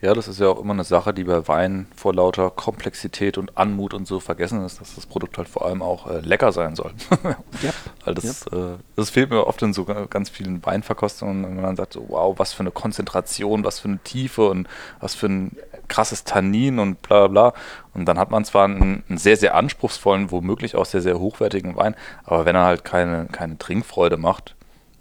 [0.00, 3.56] Ja, das ist ja auch immer eine Sache, die bei Wein vor lauter Komplexität und
[3.56, 6.76] Anmut und so vergessen ist, dass das Produkt halt vor allem auch äh, lecker sein
[6.76, 6.92] soll.
[7.62, 7.70] ja.
[8.04, 8.74] Weil das, ja.
[8.74, 12.38] äh, das fehlt mir oft in so ganz vielen Weinverkostungen, wenn man sagt, so, wow,
[12.38, 14.68] was für eine Konzentration, was für eine Tiefe und
[15.00, 15.56] was für ein
[15.88, 17.60] krasses Tannin und bla bla bla.
[17.94, 21.76] Und dann hat man zwar einen, einen, sehr, sehr anspruchsvollen, womöglich auch sehr, sehr hochwertigen
[21.76, 24.54] Wein, aber wenn er halt keine, keine Trinkfreude macht,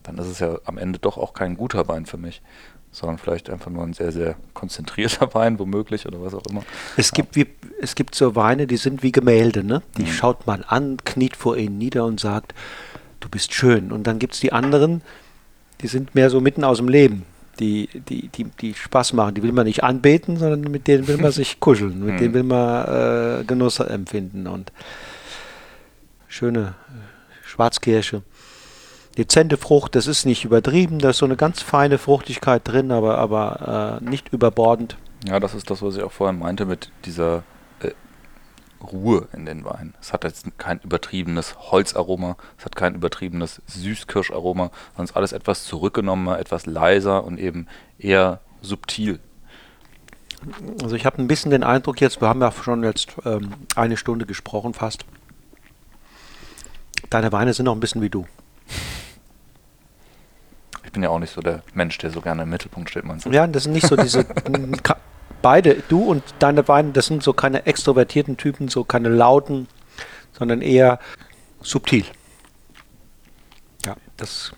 [0.04, 2.42] dann ist es ja am Ende doch auch kein guter Wein für mich
[2.94, 6.64] sondern vielleicht einfach nur ein sehr, sehr konzentrierter Wein, womöglich oder was auch immer.
[6.96, 7.48] Es gibt, wie,
[7.82, 9.82] es gibt so Weine, die sind wie Gemälde, ne?
[9.98, 10.08] Die mhm.
[10.08, 12.54] schaut man an, kniet vor ihnen nieder und sagt,
[13.20, 13.92] du bist schön.
[13.92, 15.02] Und dann gibt es die anderen,
[15.82, 17.26] die sind mehr so mitten aus dem Leben
[17.60, 19.36] die, die, die, die Spaß machen.
[19.36, 22.34] Die will man nicht anbeten, sondern mit denen will man sich kuscheln, mit denen hm.
[22.34, 24.48] will man äh, Genuss empfinden.
[24.48, 24.72] Und
[26.28, 28.24] schöne äh, Schwarzkirsche.
[29.18, 33.18] Dezente Frucht, das ist nicht übertrieben, da ist so eine ganz feine Fruchtigkeit drin, aber,
[33.18, 34.98] aber äh, nicht überbordend.
[35.28, 37.44] Ja, das ist das, was ich auch vorhin meinte mit dieser
[38.84, 39.94] Ruhe in den Wein.
[40.02, 45.34] Es hat jetzt kein übertriebenes Holzaroma, es hat kein übertriebenes Süßkirscharoma, sondern es ist alles
[45.34, 49.20] etwas zurückgenommener, etwas leiser und eben eher subtil.
[50.82, 53.96] Also ich habe ein bisschen den Eindruck jetzt, wir haben ja schon jetzt ähm, eine
[53.96, 55.06] Stunde gesprochen fast.
[57.10, 58.26] Deine Weine sind auch ein bisschen wie du.
[60.84, 63.26] Ich bin ja auch nicht so der Mensch, der so gerne im Mittelpunkt steht, meinst
[63.26, 63.32] du?
[63.32, 64.26] Ja, das sind nicht so diese
[65.42, 69.68] beide, du und deine beiden, das sind so keine extrovertierten Typen, so keine lauten,
[70.32, 71.00] sondern eher
[71.62, 72.06] subtil.
[73.86, 74.54] Ja, das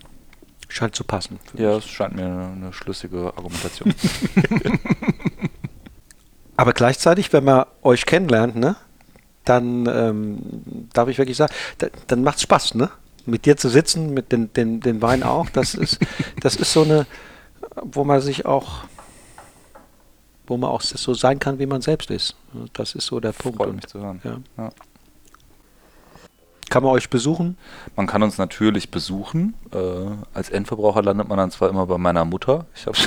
[0.70, 1.40] scheint zu passen.
[1.56, 3.94] Ja, es scheint mir eine, schlüssige Argumentation.
[6.58, 8.76] Aber gleichzeitig, wenn man euch kennenlernt, ne,
[9.44, 12.90] dann ähm, darf ich wirklich sagen, da, dann macht es Spaß, ne?
[13.26, 15.50] Mit dir zu sitzen, mit den, den, den Wein auch.
[15.50, 16.00] Das ist,
[16.42, 17.06] das ist so eine,
[17.82, 18.86] wo man sich auch
[20.48, 22.36] wo man auch so sein kann, wie man selbst ist.
[22.74, 23.58] Das ist so der Punkt.
[23.58, 24.22] Freut mich zu hören.
[24.24, 24.40] Ja.
[24.58, 24.70] Ja.
[26.70, 27.58] Kann man euch besuchen?
[27.96, 29.54] Man kann uns natürlich besuchen.
[29.72, 29.78] Äh,
[30.34, 32.66] als Endverbraucher landet man dann zwar immer bei meiner Mutter.
[32.76, 32.98] Ich habe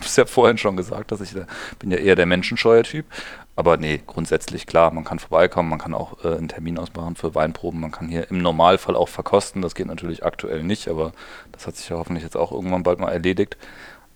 [0.00, 1.46] es ja vorhin schon gesagt, dass ich da,
[1.78, 3.06] bin ja eher der menschenscheuer Typ.
[3.56, 7.34] Aber nee, grundsätzlich klar, man kann vorbeikommen, man kann auch äh, einen Termin ausmachen für
[7.34, 7.80] Weinproben.
[7.80, 9.62] Man kann hier im Normalfall auch verkosten.
[9.62, 11.12] Das geht natürlich aktuell nicht, aber
[11.50, 13.56] das hat sich ja hoffentlich jetzt auch irgendwann bald mal erledigt.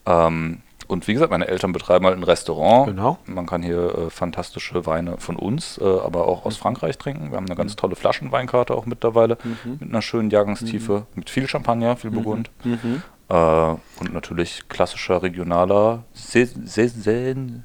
[0.07, 0.63] Ähm,
[0.93, 2.87] und wie gesagt, meine Eltern betreiben halt ein Restaurant.
[2.87, 3.19] Genau.
[3.27, 7.31] Man kann hier äh, fantastische Weine von uns, äh, aber auch aus Frankreich trinken.
[7.31, 9.79] Wir haben eine ganz tolle Flaschenweinkarte auch mittlerweile mhm.
[9.81, 11.07] mit einer schönen Jahrgangstiefe, mhm.
[11.15, 12.15] mit viel Champagner, viel mhm.
[12.15, 12.51] Burgund.
[12.63, 13.03] Mhm.
[13.29, 16.05] Äh, und natürlich klassischer, regionaler,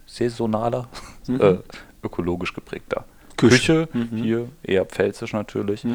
[0.06, 0.88] saisonaler,
[1.28, 1.36] mhm.
[1.42, 1.58] äh,
[2.04, 3.06] ökologisch geprägter.
[3.36, 4.18] Küche, Küche mhm.
[4.18, 5.86] hier eher pfälzisch natürlich.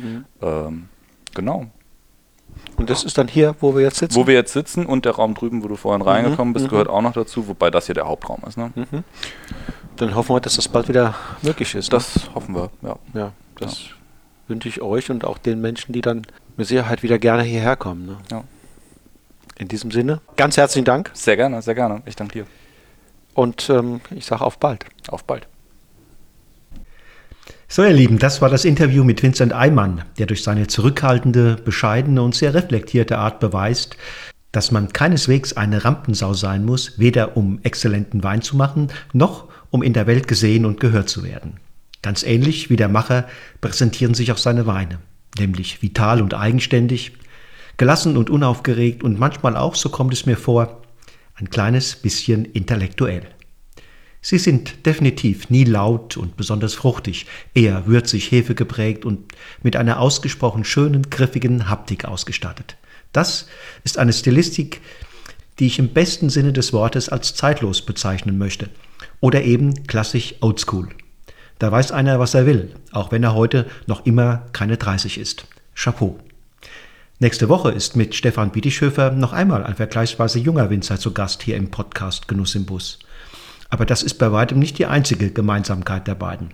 [0.41, 0.89] Ähm,
[1.35, 1.67] genau.
[2.77, 4.17] Und das ist dann hier, wo wir jetzt sitzen?
[4.17, 6.71] Wo wir jetzt sitzen und der Raum drüben, wo du vorhin reingekommen bist, mhm.
[6.71, 8.57] gehört auch noch dazu, wobei das hier der Hauptraum ist.
[8.57, 8.73] Ne?
[8.75, 9.05] Mhm.
[9.97, 11.93] Dann hoffen wir, dass das bald wieder möglich ist.
[11.93, 11.99] Ne?
[11.99, 12.35] Das ne?
[12.35, 12.97] hoffen wir, ja.
[13.15, 13.91] Ja, das ja.
[14.49, 16.27] wünsche ich euch und auch den Menschen, die dann
[16.57, 18.07] mit Sicherheit wieder gerne hierher kommen.
[18.07, 18.17] Ne?
[18.31, 18.45] Ja.
[19.59, 21.11] In diesem Sinne, ganz herzlichen Dank.
[21.15, 22.03] Sehr gerne, sehr gerne.
[22.07, 22.47] Ich danke dir.
[23.35, 24.87] Und ähm, ich sage auf bald.
[25.09, 25.47] Auf bald.
[27.75, 32.21] So, ihr Lieben, das war das Interview mit Vincent Eimann, der durch seine zurückhaltende, bescheidene
[32.21, 33.97] und sehr reflektierte Art beweist,
[34.53, 39.83] dass man keineswegs eine Rampensau sein muss, weder um exzellenten Wein zu machen, noch um
[39.83, 41.61] in der Welt gesehen und gehört zu werden.
[42.03, 43.27] Ganz ähnlich wie der Macher
[43.63, 44.99] präsentieren sich auch seine Weine,
[45.39, 47.13] nämlich vital und eigenständig,
[47.79, 50.83] gelassen und unaufgeregt und manchmal auch, so kommt es mir vor,
[51.37, 53.23] ein kleines bisschen intellektuell.
[54.25, 60.65] Sie sind definitiv nie laut und besonders fruchtig, eher würzig, hefegeprägt und mit einer ausgesprochen
[60.65, 62.77] schönen, griffigen Haptik ausgestattet.
[63.13, 63.49] Das
[63.83, 64.81] ist eine Stilistik,
[65.59, 68.69] die ich im besten Sinne des Wortes als zeitlos bezeichnen möchte.
[69.21, 70.89] Oder eben klassisch oldschool.
[71.59, 75.47] Da weiß einer, was er will, auch wenn er heute noch immer keine 30 ist.
[75.75, 76.19] Chapeau.
[77.19, 81.57] Nächste Woche ist mit Stefan Biedischöfer noch einmal ein vergleichsweise junger Winzer zu Gast hier
[81.57, 82.99] im Podcast Genuss im Bus.
[83.73, 86.51] Aber das ist bei weitem nicht die einzige Gemeinsamkeit der beiden.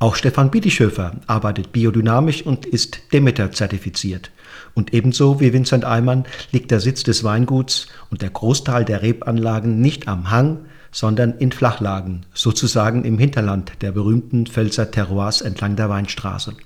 [0.00, 4.32] Auch Stefan Biedischöfer arbeitet biodynamisch und ist Demeter zertifiziert.
[4.74, 9.80] Und ebenso wie Vincent Eimann liegt der Sitz des Weinguts und der Großteil der Rebanlagen
[9.80, 15.88] nicht am Hang, sondern in Flachlagen, sozusagen im Hinterland der berühmten Pfälzer Terroirs entlang der
[15.88, 16.56] Weinstraße.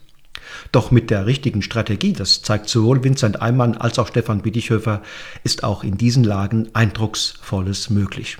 [0.73, 5.03] Doch mit der richtigen Strategie, das zeigt sowohl Vincent Eimann als auch Stefan Biedichöfer,
[5.45, 8.39] ist auch in diesen Lagen Eindrucksvolles möglich.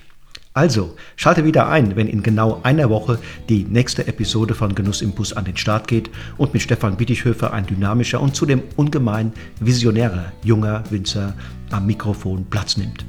[0.59, 5.13] Also, schalte wieder ein, wenn in genau einer Woche die nächste Episode von Genuss im
[5.13, 9.31] Bus an den Start geht und mit Stefan Biedichöfer ein dynamischer und zudem ungemein
[9.61, 11.33] visionärer junger Winzer
[11.71, 13.05] am Mikrofon Platz nimmt.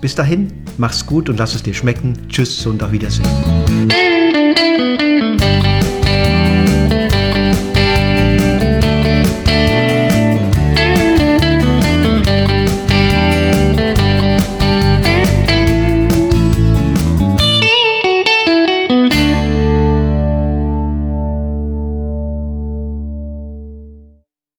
[0.00, 2.14] Bis dahin, mach's gut und lass es dir schmecken.
[2.28, 3.28] Tschüss und auf Wiedersehen.